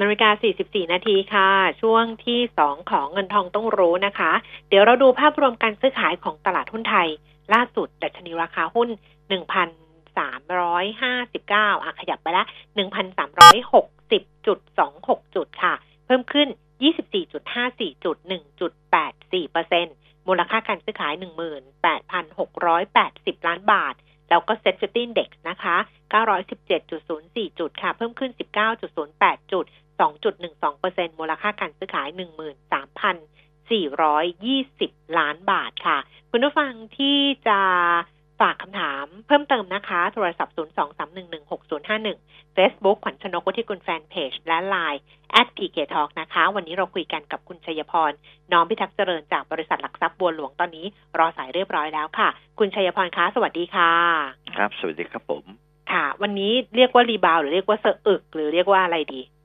[0.00, 1.48] นาฬิกาสี่สิบสี่นาทีค่ะ
[1.82, 4.32] ช่วงที่สองของเงินทองต้องรู้นะคะ
[4.68, 7.08] เดี๋ยวเราดูภาพรวมการซื้อขายของตลาดหุ้นไทย
[7.52, 8.88] ล่าสุด ดัชนีราคาหุ้น
[9.28, 9.68] หนึ่งพัน
[10.18, 12.44] สามร้อยห้าสิบเก้าอะ ขยับไปละ
[12.74, 15.74] หนึ่งพันสามร้อยหกสิบจุดค่ะ
[16.06, 16.48] เพิ่มขึ้น
[16.82, 19.90] ยี่สิบสี่จุดห้าสี่จุดหนึ่งจุดแปดสี่เปอร์เซ็นต์
[20.28, 23.94] มูลค่าการซื้อขายหนึ่งหมื่นแปดพันหกร้อยแปดสิบล้านบาท
[24.30, 25.76] แล้วก็ SET Fifty Index นะคะ
[26.12, 28.30] 917.04 จุดค่ะ เพิ่มขึ้น
[28.92, 29.64] 19.08 จุด
[30.00, 32.08] 2.12%มูลค่าการซื้อขาย
[33.28, 35.98] 13,420 ล้านบาทค่ะ
[36.30, 37.58] คุณผู้ฟังที่จะ
[38.40, 40.54] ฝากคำถามเพิ่มเติมนะคะ โทรศัพท์
[41.56, 45.00] 023116051 Facebook ขวัญชนกวุฒิกุลแฟนเพจและ Line
[45.40, 48.12] at PK Talk นะคะ วันนี้เราคุยกันกับคุณชัยพร
[48.52, 50.86] น้อมพิทักษ์เจริญจากบริษัทหลักทรัพย์บัวหลวงตอนนี้
[51.18, 52.28] รอสายเรียบร้อยแล้วค่ะ
[52.58, 53.92] คุณชัยพรคะ สวัสดีค่ะ
[54.56, 55.44] ครับ สวัสดีครับผม
[55.92, 59.39] ค่ะ วันนี้เรียกว่า rebound หรือเรียกว่าสะอึก หรือเรียกว่าอะไรดีเอ่อ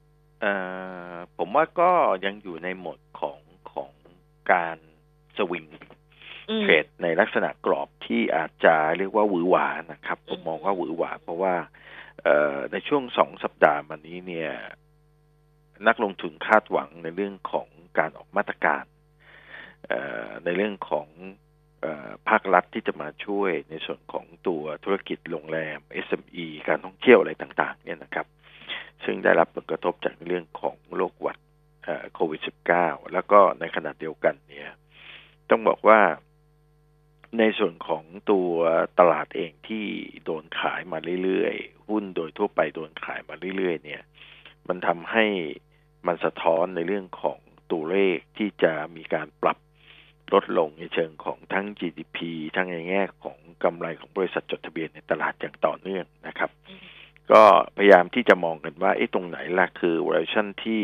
[1.38, 1.92] ผมว่าก็
[2.26, 3.40] ยังอยู่ในโหมดของ
[3.72, 3.92] ของ
[4.52, 4.78] การ
[5.38, 5.66] สวิง
[6.50, 11.56] อืม trade ในลักษณะกรอบที่อาจจะเรียกว่าหวือหวานะครับ ผมมองว่าหวือหวา เพราะว่า
[12.24, 14.52] เอ่อในช่วงสองสัปดาห์มานี้เนี่ย
[15.88, 17.68] นักลงทุนคาดหวังในเรื่องของ
[18.00, 18.86] การออกมาตรการ
[19.88, 21.08] เอ่อในเรื่องของ
[21.82, 28.28] เออภาครัฐที่จะมาช่วยในส่วนของตัวธุรกิจโรงแรม SME การท่องเที่ยวอะไรต่าง ๆ เนี่ยนะครับ
[29.04, 31.38] ซึ่งได้รับผลกระทบจากเรื่องของโรคหวัด
[32.14, 32.42] โควิด
[32.76, 34.70] -19 แล้วก็ในขณะเดียวกันเนี่ย
[35.50, 36.00] ต้องบอกว่า
[37.40, 38.52] ในส่วนของตัว
[39.00, 39.86] ตลาดเองที่
[40.26, 44.02] โดนขายมาเรื่อยๆ หุ้นโดยทั่วไปโดนขายมาเรื่อยๆ เนี่ย
[44.68, 45.26] มันทำให้
[46.08, 47.40] มันสะท้อนในเรื่องของ
[47.72, 49.58] ตัวเลขที่จะมีการปรับ
[50.34, 52.18] ลดลงในเชิงของทั้ง GDP
[52.56, 56.50] ทั้งในแง่ของกำไรของบริษัทจดทะเบียนในตลาดอย่างต่อเนื่องนะครับ
[57.32, 57.44] ก็
[57.78, 60.84] พยายามที่จะมองกันว่าไอ้ตรงไหนล่ะคือ valuation ที่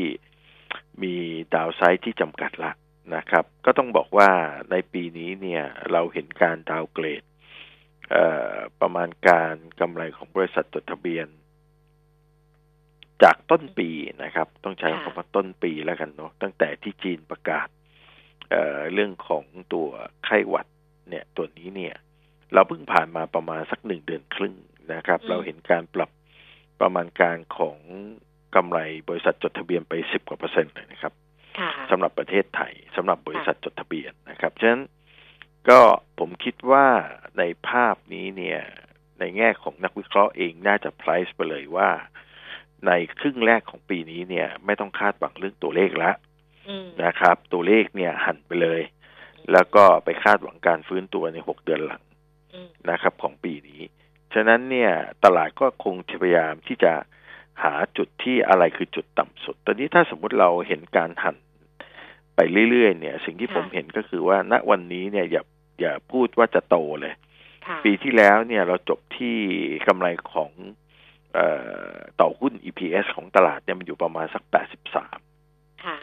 [1.04, 1.16] มี
[1.54, 2.72] ดาวไซด์ที่จำกัดละ
[3.16, 4.30] นะครับ ก็ต้องบอกว่า
[4.72, 7.24] ในปีนี้เนี่ยเราเห็นการดาวเกรด
[8.12, 11.28] เอ่อประมาณการกำไรของบริษัทจดทะเบียน
[13.24, 13.90] จากต้นปี
[14.24, 17.68] นะครับ ต้องใช้คำว่าต้นปีแล้วกันเนาะตั้งแต่ที่จีนประกาศ
[18.52, 19.88] เอ่อเรื่องของตัว
[20.26, 20.68] ไข้หวัด
[21.10, 21.96] เนี่ยตัวนี้เนี่ย
[22.54, 24.56] เราเพิ่งผ่านมาประมาณสักหนึ่งเดือนครึ่ง
[24.94, 26.10] นะครับ เราเห็นการปรับ
[26.82, 27.78] ประมาณการของ
[28.56, 28.80] กำไร
[29.10, 31.14] บริษัทจดทะเบียนไปสิบกว่าเปอร์เซ็นต์เลยนะครับ
[31.60, 34.84] ค่ะสำหรับประเทศไทยสำหรับบริษัทจดทะเบียนนะครับฉะนั้น
[35.70, 35.80] ก็
[36.20, 36.88] ผมคิดว่า
[37.38, 38.62] ในภาพนี้เนี่ย
[39.20, 41.90] ในแง่ของนักวิเคราะห์เองน่าจะ price ไปเลยว่า
[42.88, 46.16] ในครึ่งแรกของปีนี้เนี่ย ไม่ต้องคาดหวังเรื่องตัวเลขแล้ว
[46.70, 48.82] อืมนะครับ ตัวเลขเนี่ยหันไปเลย
[49.52, 52.04] แล้วก็ไปคาดหวังการฟื้นตัวในหกเดือนหลัง
[52.54, 53.82] อืมนะครับ ของปีนี้
[54.34, 54.92] ฉะนั้นเนี่ย
[55.24, 56.94] ตลาดก็คงพยายามที่จะ
[57.64, 61.38] หาจุดที่อะไรคือจุดต่ำสุด ตอนนี้ถ้าสมมุติเราเห็นการหัน
[62.36, 65.44] ไปเรื่อยๆเนี่ย สิ่งที่ผมเห็นก็คือว่าณวันนี้เนี่ยอย่า
[65.82, 67.14] อย่าพูดว่าจะโตเลย
[67.68, 69.38] ค่ะปีที่แล้วเนี่ยเราจบที่
[69.88, 70.52] กำไรของ
[71.34, 71.48] เอ่
[71.94, 74.44] อต่อหุ้น EPS ของตลาดเนี่ยมันอยู่ประมาณสัก
[75.14, 75.98] 83ค่ะ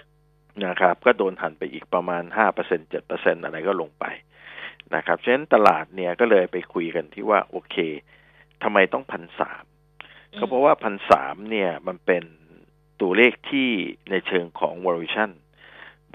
[0.65, 2.23] นะครับ ก็โดนหันไปอีกประมาณ
[2.59, 4.05] 5% 7%อะไรก็ลงไป
[4.95, 7.77] นะครับฉะนั้นตลาดเนี่ยก็เลยไปคุยกันที่ว่าโอเค
[8.63, 9.65] ทำไมต้องพันสาม
[10.39, 12.25] ก็เพราะว่าพันสามเนี่ยมันเป็น
[13.01, 13.69] ตัวเลขที่
[14.11, 15.31] ในเชิงของ valuation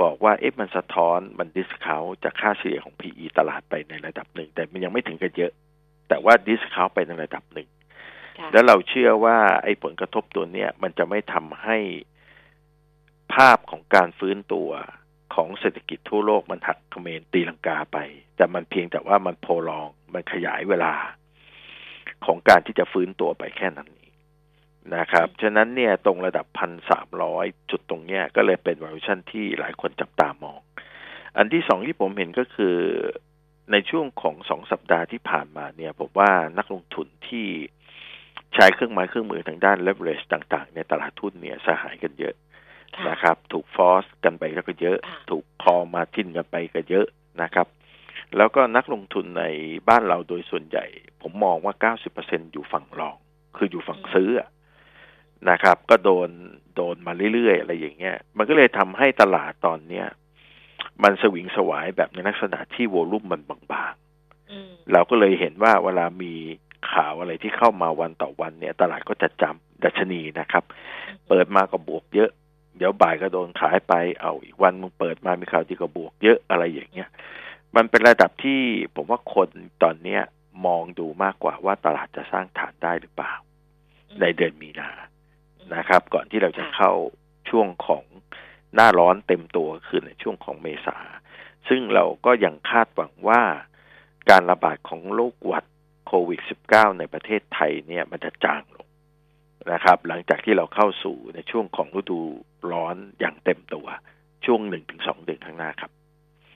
[0.01, 5.51] บอกว่าเอ๊ะมันสะท้อนมัน discount จากค่าเฉลี่ยของ PE ตลาดไปในระดับหนึ่ง แต่มันยังไม่ถึงกันเยอะ
[6.09, 7.69] แต่ว่า discount ไปในระดับหนึ่ง
[8.51, 11.77] แล้วเราเชื่อว่าไอ้ผลกระทบตัวเนี้ยมันจะไม่ทำให้
[13.33, 14.69] ภาพของการฟื้นตัว
[15.33, 17.97] ของเศรษฐกิจทั่วโลกมันหักคะเมนตีลังกาไป
[18.35, 20.93] แต่มันเพียงแต่ว่ามัน prolong มันขยายเวลา
[22.25, 23.89] ของการที่จะฟื้นตัวไปแค่นั้น
[24.97, 30.59] นะครับ ฉะนั้นเนี่ยตรงระดับพันสามร้อยจุดตรงเนี้ยก็เลยเป็น valuation ที่หลายคนจับตามอง
[31.37, 32.77] อันที่สองที่ผมเห็นก็คือ
[33.71, 37.47] ในช่วงของสองสัปดาห์ที่ผ่านมาเนี่ยผมว่านักลงทุนที่
[38.55, 42.35] ใช้เครื่องไม้เครื่องมือทางด้าน leverage ต่าง ๆ ในตลาดทุนเนี่ยสหายกันเยอะ
[43.09, 44.97] นะครับ ถูกฟอสกันไปก็เยอะ
[45.29, 47.07] ถูกคอมาทินกันไปก็เยอะ
[47.41, 47.67] นะครับ
[48.37, 49.43] แล้วก็นักลงทุนใน
[49.89, 50.85] บ้านเราโดยส่วนใหญ่
[51.21, 53.15] ผมมองว่า90%อยู่ฝั่งรอง
[53.57, 54.29] คืออยู่ฝั่งซื้อ
[55.49, 56.29] นะครับ ก็โดน
[56.75, 60.07] โดนมาเรื่อยๆ อะไรอย่างเงี้ย มันก็เลยทำให้ตลาดตอนเนี้ย
[61.03, 66.33] มันสวิงสวายแบบในลักษณะที่โวลุ่มมันบางๆเราก็เลยเห็นว่าเวลามี
[66.91, 70.63] ข่าวอะไรที่เข้ามาวันต่อวันเนี่ย ตลาดก็จะจำดัชนีนะครับ
[71.27, 72.29] เปิดมาก็บวกเยอะ
[72.77, 77.09] เดี๋ยวบ่ายก็โดนขายไปเอาอีกวันมึงเปิดมามีข่าวที่ก็บวกเยอะอะไรอย่างเงี้ย
[77.75, 78.61] มันเป็นระดับที่
[78.95, 79.49] ผมว่าคน
[79.83, 80.21] ตอนเนี้ย
[80.65, 83.33] มองดูมากกว่าว่าตลาดจะสร้างฐานได้หรือเปล่า
[84.21, 84.89] ในเดือนมีนา
[85.75, 86.91] นะครับ ก่อนที่เราจะเข้า
[87.49, 88.03] ช่วงของ
[88.75, 90.97] หน้าร้อนเต็มตัวคือในช่วงของเมษา
[91.67, 93.41] ซึ่งเราก็ยังคาดหวังว่า
[94.29, 95.65] การระบาดของโรคหวัด
[96.07, 98.72] โควิด -19 ในประเทศไทยเนี่ยมันจะจางลง
[99.71, 102.19] นะครับ หลังจากที่เราเข้าสู่ในช่วงของฤดู
[102.71, 103.87] ร้อนอย่างเต็มตัว
[104.45, 105.91] ช่วงหนึ่งถึงสองเดือนข้างหน้าครับ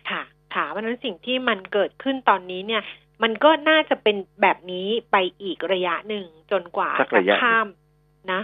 [0.09, 0.21] ค่ะ
[0.55, 2.81] ค่ะเพราะฉะนั้นสิ่งที่มันเกิดขึ้นตอนนี้เนี่ย
[3.23, 7.67] มันก็น่าจะเป็นแบบนี้ไปอีกระยะหนึ่งจนกว่าสักจะระยะข้าม
[8.31, 8.41] นะ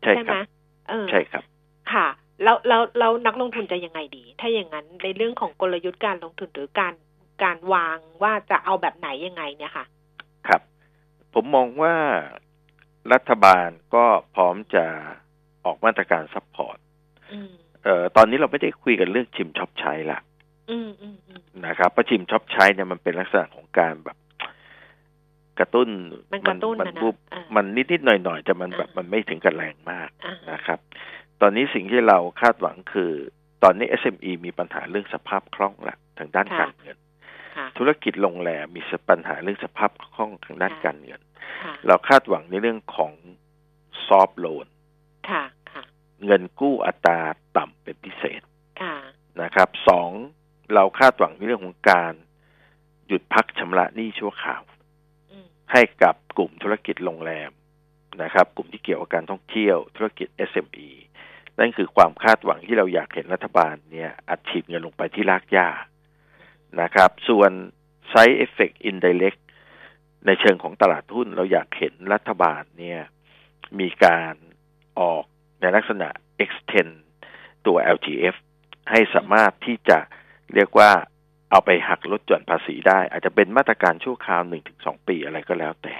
[0.00, 0.44] ใช่ไหคมรับ
[0.88, 1.44] เออใช่ครับ
[1.92, 2.06] ค่ะ
[2.42, 6.94] แล้วแล้วแล้วนักลงทุนจะยังไงดี ถ้าอย่างนั้นในเรื่องของกลยุทธ์การลงทุนหรือการ
[7.42, 9.84] การวางว่าจะเอาแบบไหนยังไงเนี่ยค่ะ
[10.48, 10.60] ครับ
[11.34, 11.94] ผมมองว่า
[13.12, 14.84] รัฐบาลก็พร้อมจะ
[15.64, 16.78] ออกมาตรการ support
[17.32, 17.50] อืม
[17.84, 20.18] เอ่อตอนนี้เราไม่ได้คุยกันเรื่องชิมช้อปใช้ละ
[20.70, 24.16] อืมอืมอืมนะครับเพราะชิมช้อปใช้เนี่ยมันเป็นลักษณะของการแบบ
[25.58, 25.88] กระตุ้น
[26.32, 30.78] มันกระตุ้นมันนะนะบูบอ่ามันนิดๆหน่อยๆแต่มันแบบมันไม่ถึงกับแรงมากอ่านะครับ
[31.40, 33.10] ตอนนี้สิ่งที่เราคาดหวังคือ
[33.62, 36.98] ตอนนี้ SME มีปัญหาเรื่องสภาพคล่องละทางด้านค่ะการเงิน
[37.56, 41.33] ค่ะธุรกิจโรงแรมมีปัญหาเรื่องสภาพคล่องทางด้านการเงินค่ะ
[41.86, 43.12] เราคาดหวังในเรื่องของ
[44.06, 44.66] ซอฟโลน
[45.30, 45.82] ค่ะค่ะ
[46.24, 47.20] เงินกู้อัตรา
[47.56, 48.42] ต่ำเป็นพิเศษ
[48.82, 48.96] ค่ะ
[49.42, 50.10] นะครับสอง
[50.74, 52.12] เราคาดหวังในเรื่องของการ
[53.06, 54.62] หยุดพักชำระหนี้ชั่วคราว
[55.72, 57.50] ให้กับกลุ่มธุรกิจโรงแรม
[58.22, 60.88] นะครับ กลุ่มที่เกี่ยวกับการท่องเที่ยวธุรกิจ SME
[61.58, 65.68] นั่นคือความคาดหวังที่เราอยากเห็นรัฐบาลเนี่ยอัดฉีดเงินลงไปที่รากหญ้า
[66.80, 67.50] นะครับ ส่วน
[68.12, 69.40] side effect indirect
[70.26, 73.00] ในเชิงของตลาดหุ้นเราอยากเห็นรัฐบาลเนี่ย
[73.80, 74.34] มีการ
[75.00, 75.24] ออก
[75.60, 76.08] ในลักษณะ
[76.44, 76.92] extend
[77.66, 78.36] ตัว LTF
[78.90, 79.98] ให้สามารถที่จะ
[80.54, 80.90] เรียกว่า
[81.50, 85.96] เอาไปหักลดหย่อนภาษีได้ อาจจะเป็นมาตรการชั่วคราวหนึ่งถึงสองปีอะไรก็แล้วแต่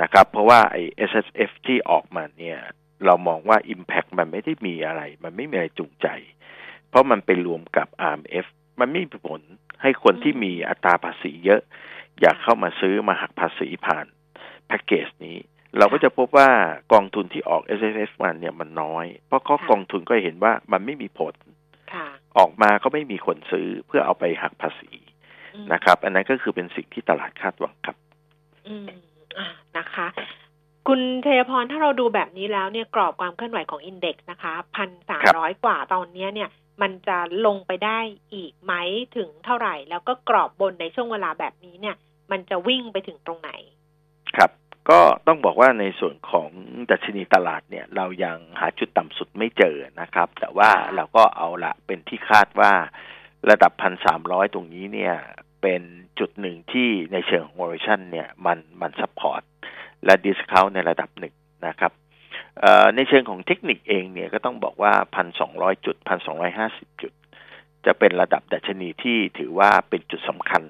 [0.00, 2.58] นะครับ เพราะว่าไอ้ S S F ที่ออกมาเนี่ย
[3.06, 6.06] เรามองว่า Impact มันไม่ได้มีอะไร มันไม่มีอะไรจูงใจ
[6.88, 8.46] เพราะมันไปรวมกับ RMF
[8.80, 9.42] มันไม่มีผล
[9.82, 11.62] ให้คนที่มีอัตราภาษีเยอะ
[12.20, 14.06] อยากเข้ามาซื้อมาหักภาษีผ่าน
[14.66, 15.36] แพ็กเกจนี้
[15.78, 16.48] เราก็จะพบว่า
[16.92, 21.34] กองทุนที่ออก S S F มันเนี่ยมันน้อย เพราะเขากองทุนก็เห็นว่ามันไม่มีผล
[21.92, 22.06] ค่ะ
[22.38, 24.90] ออกมาก็ไม่มีคนซื้อเพื่อเอาไปหักภาษี
[25.72, 27.96] นะครับ อันนั้นก็คือเป็นสิ่งที่ตลาดคาดหวังครับ
[28.68, 28.86] อืม
[29.38, 29.46] อ่า
[29.76, 30.06] นะคะ
[30.88, 36.48] คุณเทยพรถ้าเราดูแบบนี้แล้วเนี่ยกรอบความเคลื่อนไหวของอินเด็กซ์นะคะพันสามร้อยกว่าตอนเนี้ยเนี่ย
[36.82, 37.98] มันจะลงไปได้
[38.34, 38.72] อีกไหม
[39.16, 41.96] ถึงเท่าไหร่ แล้วก็กรอบบนในช่วงเวลาแบบนี้เนี่ย
[42.30, 43.50] มันจะวิ่งไปถึงตรงไหน
[44.36, 44.50] ครับ
[44.90, 46.48] ก็ต้องบอกว่าในส่วนของ
[46.90, 52.72] ดัชนีตลาดเนี่ย เรายังหาจุดต่ำสุดไม่เจอนะครับ แต่ว่าเราก็เอาละเป็นที่คาดว่า
[53.50, 55.14] ระดับพันสามร้อยตรงนี้เนี่ย
[55.62, 55.82] เป็น
[56.18, 59.42] จุดหนึ่งที่ในเชิงของ valuation เนี่ย มันมัน support
[60.04, 61.34] และ discount ในระดับหนึ่ง
[61.66, 61.92] นะครับ
[62.96, 67.12] ในเชิงของเทคนิคเองเนี่ยก็ต้องบอกว่าพันสองร้อยจุดพันสองร้อยห้าสิบจุด
[67.86, 70.62] จะเป็นระดับดัชนีที่ถือว่าเป็นจุดสำคัญ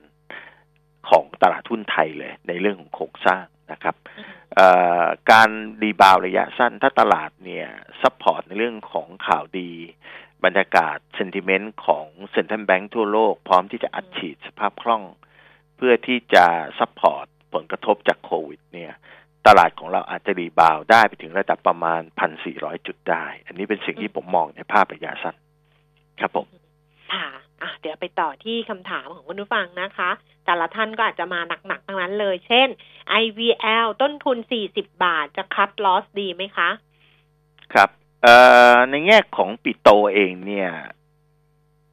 [1.09, 3.97] ของตลาดทุนไทยเลยในเรื่องของโครงสร้างนะครับ
[5.31, 5.51] การ
[5.83, 7.69] rebound ระยะสั้น ถ้าตลาดเนี่ย
[8.03, 9.71] support ในเรื่องของข่าวดี
[10.45, 15.03] บรรยากาศ sentiment ของ central bank ทั่วโลก พร้อมที่จะอัดฉีดสภาพคล่อง
[15.77, 16.47] เพื่อที่จะ
[16.79, 18.93] supportผลกระทบจากโควิด เนี่ย
[19.47, 25.37] ตลาดของเราอาจจะรีบาวได้ไปถึงระดับประมาณพันสี่ร้อยจุดได้ อันนี้เป็นสิ่งที่ผมมองในภาพระยะสั้น
[26.21, 26.47] ครับผม
[27.13, 27.27] ค่ะ
[27.63, 30.11] อะเดี๋ยวไปต่อที่คำถามของคุณผู้ฟังนะคะ
[30.47, 32.69] แต่ละท่านก็อาจจะมาหนักๆทั้งนั้นเลย เช่น
[33.23, 34.39] IVL ต้นทุน
[34.71, 36.71] 40 บาทจะคัดลอสดีไหมคะ
[37.75, 37.91] ครับ
[38.23, 38.37] เอ่
[38.75, 40.71] อในแง่ของปิโตเองเนี่ย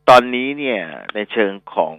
[0.09, 0.81] ตอนนี้เนี่ย
[1.15, 1.95] ในเชิงของ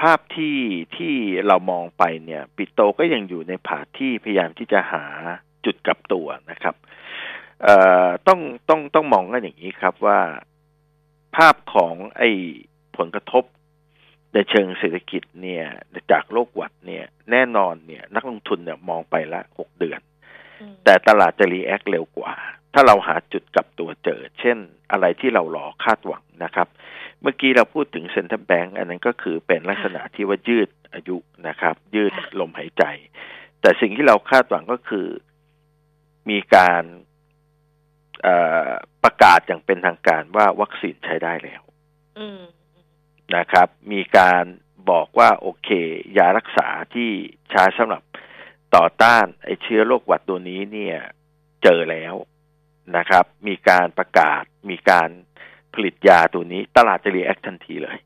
[0.00, 0.58] ภาพที่
[0.96, 1.14] ที่
[1.46, 5.04] เรามองไปเนี่ย ปิโตก็ยังอยู่ในผาที่พยายามที่จะหา
[5.64, 6.74] จุดกลับตัวนะครับ
[7.62, 10.20] เอ่อต้องต้องต้องมองกันอย่างนี้ครับว่า
[11.36, 12.22] ภาพของไอ
[12.98, 13.44] ผลกระทบ
[14.34, 15.64] ในเชิงเศรษฐกิจเนี่ย
[16.12, 20.00] จากโรคหวัดเนี่ย แน่นอนเนี่ย นักลงทุนเนี่ยมองไปละหกเดือน
[20.84, 22.34] แต่ตลาดจะรีแอคเร็วกว่า
[22.74, 24.58] ถ้าเราหาจุดกลับตัวเจอ เช่น
[24.90, 26.68] อะไรที่เรารอคาดหวังนะครับ
[27.20, 31.16] เมื่อกี้เราพูดถึงเซ็นทรัลแบงก์อันนั้นก็คือเป็นลักษณะที่ว่ายืดอายุ
[31.48, 32.84] นะครับ ยืดลมหายใจ
[33.60, 35.06] แต่สิ่งที่เราคาดหวังก็คือ
[36.30, 36.84] มีการ
[39.04, 41.62] ประกาศอย่างเป็นทางการว่าวัคซีนใช้ได้แล้ว
[43.36, 44.44] นะครับ มีการ
[44.90, 45.68] บอกว่าโอเค
[46.18, 47.10] ยารักษาที่
[47.50, 48.02] ใช้สำหรับ
[48.76, 50.96] ต่อต้านไอเชื้อโรคหวัดตัวนี้เนี่ย
[51.62, 52.14] เจอแล้ว
[52.96, 55.08] นะครับ มีการประกาศมีการ
[55.74, 57.98] ผลิตยาตัวนี้ ตลาดจะ react ทันทีเลย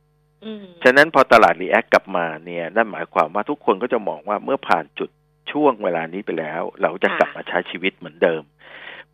[0.83, 5.11] ฉะนั้นพอตลาด react กลับมาเนี่ยนั่นหมายความว่าทุกคนก็จะมองว่าเมื่อผ่านจุด
[5.53, 8.43] ช่วงเวลานี้ไปแล้ว เราจะกลับมาใช้ชีวิตเหมือนเดิม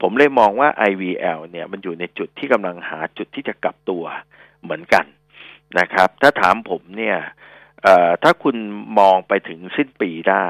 [0.01, 4.05] ผมเลยมองว่า IVL เนี่ยมันอยู่ในจุดที่กำลังหาจุดที่จะกลับตัว
[4.63, 5.05] เหมือนกัน
[5.79, 7.19] นะครับ ถ้าถามผมเนี่ย
[8.23, 8.57] ถ้าคุณ
[8.99, 10.47] มองไปถึงสิ้นปีได้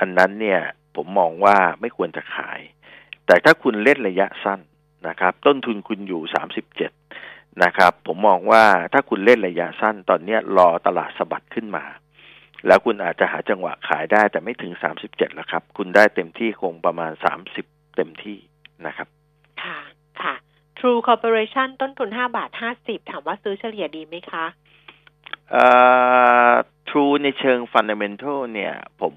[0.00, 0.60] อันนั้นเนี่ย
[0.96, 2.60] ผมมองว่าไม่ควรจะขาย
[3.26, 4.60] แต่ถ้าคุณเล่นระยะสั้น
[5.08, 6.92] นะครับ ต้นทุนคุณอยู่สามสิบเจ็ด
[7.64, 11.84] นะครับ ผมมองว่าถ้าคุณเล่นระยะสั้นตอนนี้รอตลาดสะบัดขึ้นมา
[12.66, 17.66] แล้วคุณอาจจะหาจังหวะขายได้แต่ไม่ถึงสามสิบเจ็ดแล้วครับ คุณได้เต็มที่คงประมาณสามสิบ
[17.96, 18.38] เต็มที่
[18.86, 19.08] นะครับ
[19.62, 19.78] ค่ะ
[20.22, 20.34] ค่ะ
[20.84, 24.46] True Corporation ต้นทุนห้าบาทห้าสิบถามว่าซื้อเฉลี่ยดีไหมคะ
[25.50, 25.66] เอ่
[26.50, 26.52] อ
[26.88, 29.14] True ในเชิง Fundamental เนี่ย ผม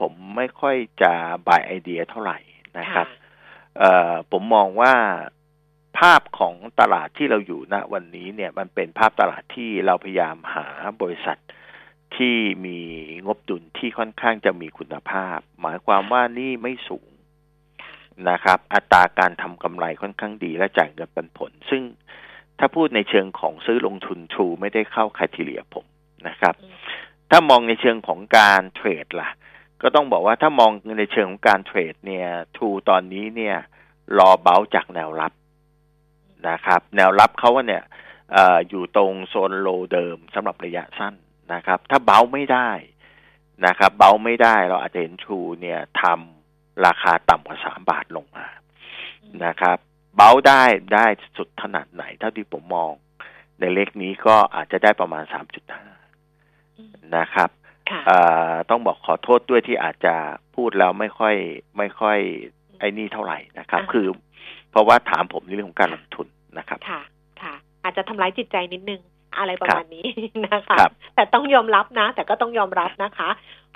[0.00, 1.12] ผมไม่ค่อยจะ
[1.46, 2.38] บายไอเดียเท่าไหร่
[2.78, 3.06] นะครับ
[3.78, 4.94] เอ่อผมมองว่า
[5.98, 10.66] ภาพของตลาดที่เราอยู่ณวันนี้เนี่ยมันเป็นภาพตลาดที่เราพยายามหา
[11.02, 11.38] บริษัท
[12.16, 12.36] ที่
[12.66, 12.78] มี
[13.26, 17.08] งบดุลที่ค่อนข้างจะมีคุณภาพ หมายความว่านี่ไม่สูง
[18.30, 21.82] นะครับ อัตราการทำกำไรค่อนข้างดีและจ่ายเงินปันผล ซึ่ง
[22.58, 25.84] ถ้าพูดในเชิงของซื้อลงทุนทูไม่ได้เข้าคาทีเรียผม
[26.28, 26.54] นะครับ
[27.30, 29.30] ถ้ามองในเชิงของการเทรดล่ะ
[29.82, 33.56] ก็ต้องบอกว่าถ้ามองในเชิงของการเทรดเนี่ยทูตอนนี้เนี่ย
[34.18, 35.32] รอเบาจากแนวรับ
[36.48, 37.82] นะครับ แนวรับเขาว่าเนี่ย
[38.36, 38.38] อ
[38.68, 41.14] อยู่ตรงโซนโลเดิมสำหรับระยะสั้น
[41.54, 42.70] นะครับ ถ้าเบาไม่ได้
[43.66, 46.37] นะครับ เบาไม่ได้เราอาจจะเห็นทูเนี่ยทำ
[46.86, 48.46] ราคาต่ำกว่าสามบาทลงมา
[49.44, 49.78] นะครับ
[50.16, 50.62] เบาได้
[50.94, 51.06] ได้
[51.36, 52.90] สุดขนาดไหน เท่าที่ผมมอง
[53.60, 55.86] ในเลขนี้ก็อาจจะได้ประมาณสามจุดห้า
[57.16, 57.50] นะครับ
[58.70, 60.14] ต้องบอกขอโทษด้วยที่อาจจะ
[60.56, 61.34] พูดแล้วไม่ค่อย
[61.78, 62.18] ไม่ค่อย
[62.78, 64.06] ไอ้นี่เท่าไหร่นะครับ คือ
[64.70, 66.26] เพราะว่าถามผมในเรื่องของการลงทุน
[66.58, 67.02] นะครับ ค่ะ
[67.42, 67.54] ค่ะ
[67.84, 69.00] อาจจะทำร้ายจิตใจนิดนึง
[69.36, 70.08] อะไรประมาณนี้
[70.48, 70.76] นะคะ
[71.14, 73.30] แต่ต้องยอมรับนะ แต่ก็ต้องยอมรับนะคะ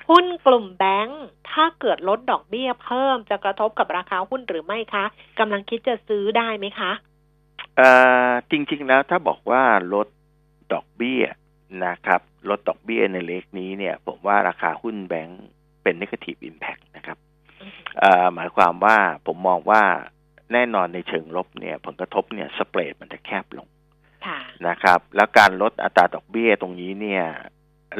[0.09, 5.05] หุ้นกลุ่มแบงค์ถ้าเกิดลดดอกเบี้ยเพิ่มจะกระทบกับราคาหุ้นหรือไม่คะ
[5.38, 6.92] กำลังคิดจะซื้อได้ไหมคะ
[7.76, 7.90] เอ่
[8.28, 9.62] อจริง ๆ แล้วถ้าบอกว่า
[9.94, 10.09] ลด
[10.72, 11.22] ดอกเบี้ย
[11.86, 15.42] นะครับ ลดดอกเบี้ยในเลขนี้เนี่ย ผมว่าราคาหุ้นแบงค์
[15.82, 17.18] เป็นนิเกทีฟอิมแพคนะครับ
[17.98, 18.96] เอ่อหมายความว่า
[19.26, 19.82] ผมมองว่า
[20.53, 23.66] แน่นอนในเชิงลบเนี่ย ผลกระทบเนี่ยสเปรดมันจะแคบลง
[24.68, 27.25] นะครับ แล้วการลดอัตราดอกเบี้ยตรงนี้เนี่ย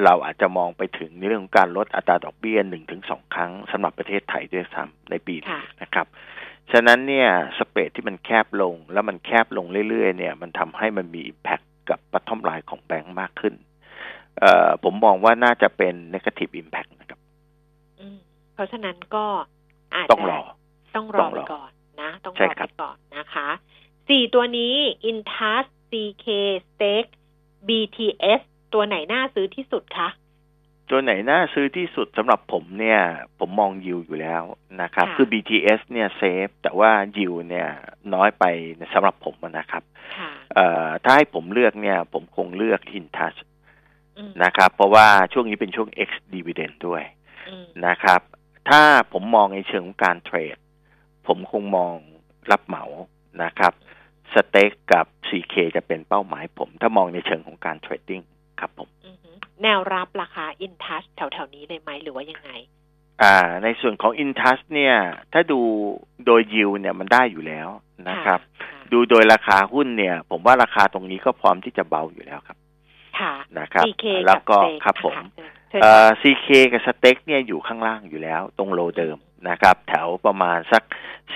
[0.05, 6.07] เราอาจจะมองไปถึงในเรื่องของการลดอัตราดอกเบี้ยหนึ่งถึงสองครั้งสำหรับประเทศไทยด้วยซ้ำในปีนี้นะครับ
[6.73, 11.61] ฉะนั้นเนี่ย spread ที่มันแคบลงแล้วมันแคบลงเรื่อยๆเนี่ย มันทำให้มันมี impact
[11.91, 13.55] กับ bottom line ของแบงก์มากขึ้น
[14.41, 17.21] เอ่อผมมองว่าน่าจะเป็น negative impact นะครับ
[18.55, 19.25] เพราะฉะนั้นก็
[19.95, 20.41] อาจจะต้องรอ
[20.97, 21.71] ต้องรอไปก่อน
[22.03, 23.49] นะ ต้องรอไปก่อนนะคะ
[24.09, 24.75] สี่ตัวนี้
[25.11, 26.27] Intas CK
[26.69, 27.13] Stake
[27.69, 28.41] BTS
[28.73, 30.09] ตัวไหนน่าซื้อที่สุดคะ
[30.91, 33.01] ตัวไหนน่าซื้อที่สุดสำหรับผมเนี่ย
[33.39, 34.43] ผมมองยิวอยู่แล้ว
[34.83, 37.69] นะครับ คือ BTS เนี่ยเซฟแต่ว่ายิวเนี่ย
[38.15, 38.45] น้อยไป
[38.93, 39.83] สำหรับผมนะครับ
[41.05, 43.39] ถ้าให้ผมเลือกเนี่ย ผมคงเลือก Intouch
[44.19, 47.03] อืมนะครับ เพราะว่าช่วงนี้เป็นช่วง X dividend ด้วย
[47.49, 48.21] อืมนะครับ
[48.69, 48.83] ถ้า
[49.13, 50.57] ผมมองในเชิงของการเทรด
[51.27, 51.95] ผมคงมอง
[52.51, 52.85] รับเหมา
[53.43, 53.73] นะครับ
[54.35, 58.23] STEC กับ CK จะเป็นเป้าหมายผม ถ้ามองในเชิงของการ trading
[58.61, 62.51] ครับผมอือหือแนวรับราคาอินทัชแถวๆนี้เลยไหมหรือว่ายังไง
[63.23, 64.95] อ่า ในส่วนของ INTUCH เนี่ย
[65.33, 65.61] ถ้าดู
[66.27, 67.69] โดยยิวเนี่ยมันได้อยู่แล้ว
[68.09, 68.41] นะครับ
[68.93, 72.59] ดูโดยราคาหุ้นเนี่ย ผมว่าราคาตรงนี้ก็พร้อมที่จะเบาอยู่แล้วครับ
[73.21, 79.17] ค่ะนะครับ CK แล้วก็กับ STEC ครับผมค่ะเชิญเอ่ค่ะอ CK กับสเต็กเนี่ยอยู่ข้างล่างอยู่แล้ว ตรง low เดิม
[79.49, 80.83] นะครับ แถวประมาณสัก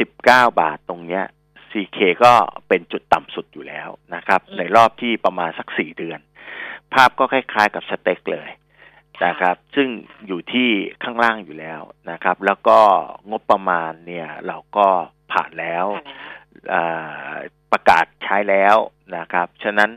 [0.03, 1.25] 19บาทตรงเนี้ย
[1.71, 2.33] CK ก็
[2.69, 6.21] เป็นจุดต่ำสุดอยู่แล้วนะครับ ในรอบที่ประมาณสัก4เดือน
[6.95, 8.49] ภาพก็คล้ายๆกับสเต็กเลย
[9.27, 9.89] นะครับ ซึ่ง
[10.27, 10.69] อยู่ที่
[11.03, 12.79] ข้างล่างอยู่แล้วนะครับ แล้วก็
[13.31, 14.87] งบประมาณเนี่ยเราก็
[15.33, 15.87] ผ่านแล้ว
[16.73, 17.33] อ่า
[17.73, 18.77] ประกาศใช้แล้ว
[19.17, 19.91] นะครับ ฉะนั้น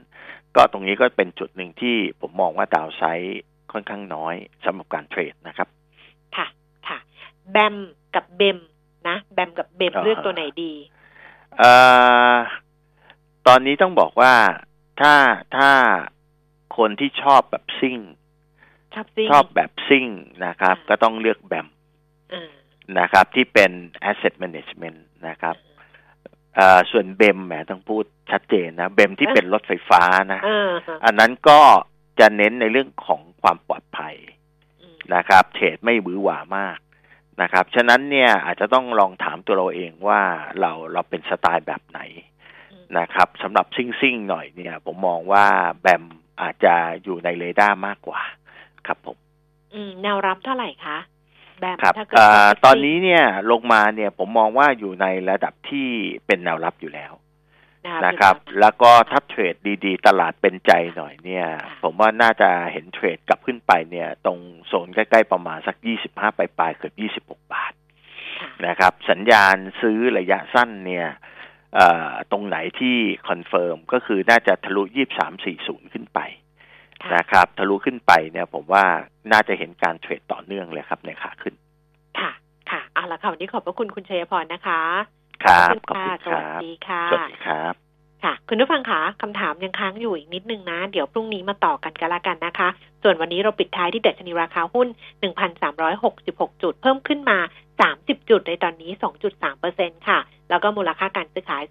[0.56, 3.42] ก็ตรงนี้ก็เป็นจุดหนึ่งที่ผมมองว่าดาวไซด์
[3.72, 5.68] ค่อนข้างน้อยสำหรับการเทรดนะครับ
[6.36, 6.48] ค่ะ
[6.88, 6.98] ค่ะ
[7.52, 7.76] แบม
[8.16, 8.58] กับเบม
[9.08, 10.74] นะ แบมกับเบมอ่าเลือกตัวไหนดี
[11.58, 11.72] เอ่
[12.34, 12.36] อ
[13.48, 14.34] ตอนนี้ต้องบอกว่า
[15.02, 15.16] ถ้า
[15.58, 15.72] ถ้า
[16.78, 17.98] คนที่ชอบแบบซิ่ง
[18.94, 20.06] ชอบซิ่งชอบแบบซิ่ง
[20.46, 21.68] นะครับ ก็ต้องเลือกแบม
[22.34, 22.50] อ่า
[23.00, 23.72] นะครับ ที่เป็น
[24.10, 25.56] asset management นะครับ
[26.56, 30.72] เอ่อส่วนเบมแหมต้องพูดชัดเจนนะเบมที่เป็นรถไฟฟ้านะเออ
[31.06, 31.60] อันนั้นก็
[32.20, 34.16] จะเน้นในเรื่องของความปลอดภัย
[35.16, 36.78] นะครับ เทรดไม่หวือหวามาก
[37.42, 40.22] นะครับ ฉะนั้นเนี่ยอาจจะต้องลองถามตัวเราเองว่า
[40.60, 42.00] เราเราเป็นสไตล์แบบไหน
[43.00, 45.46] นะครับสำหรับซิ่งซิ่งๆหน่อยเนี่ย ผมมองว่า
[45.82, 46.04] แบม
[46.42, 48.22] อาจจะอยู่ในเรดาร์มากกว่า
[48.88, 49.18] ครับผม
[49.74, 50.98] อืม แนวรับเท่าไหร่คะ
[51.60, 55.88] แบมครับถ้าเกิดเอ่อว่าตอนนี้เนี่ยลงมาเนี่ยผมมองว่าอยู่ในระดับที่
[56.26, 57.14] เป็นแนวรับอยู่แล้ว
[58.06, 59.56] นะครับ แล้วก็ถ้า trade
[59.86, 61.46] ดีๆ ตลาดเป็นใจหน่อยเนี่ย
[61.84, 65.76] ผมว่าน่าจะเห็น trade กลับขึ้นไปเนี่ย ตรงโซนใกล้ๆประมาณสัก
[66.10, 66.94] 25ปลายๆเกือบ
[67.38, 67.74] 26 บาท
[68.68, 71.08] นะครับ สัญญาณซื้อระยะสั้นเนี่ย
[71.76, 72.98] เอ่อตรงไหนที่
[73.28, 74.84] confirm ก็คือน่าจะทะลุ
[75.38, 76.20] 2340 ขึ้นไป
[77.16, 78.86] นะครับ ทะลุขึ้นไปเนี่ย ผมว่า
[79.32, 81.54] น่าจะเห็นการ trade ต่อเนื่องเลยครับในขาขึ้น
[82.20, 82.32] ค่ะ
[82.72, 84.82] ค่ะ เอาละค่ะ วันนี้ขอบพระคุณคุณชัยพรนะคะ
[85.44, 87.74] ครับขอบคุณขอบคุณค่ะสครับวัสดีค่ะสวัสดีครับ
[88.24, 92.70] ค่ะ คุณผู้ฟังคะคำถามยังค้างอยู่อีกนิดนึงนะ เดี๋ยวพรุ่งนี้มาต่อกันกันละกันนะคะ
[93.04, 94.88] ส่วนวันนี้เราปิดท้ายที่ดัชนีราคาหุ้น
[95.70, 97.38] 1,366 จุด เพิ่มขึ้นมา
[97.84, 98.92] 30 จุดในตอนนี้
[99.50, 100.20] 2.3%ค่ะ
[100.50, 101.64] แล้วก็มูลค่าการซื้อขาย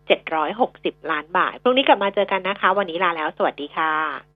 [0.00, 4.26] 21,760 ล้านบาท พรุ่งนี้กลับมาเจอกันนะคะ วันนี้ลาแล้ว สวัสดีค่ะ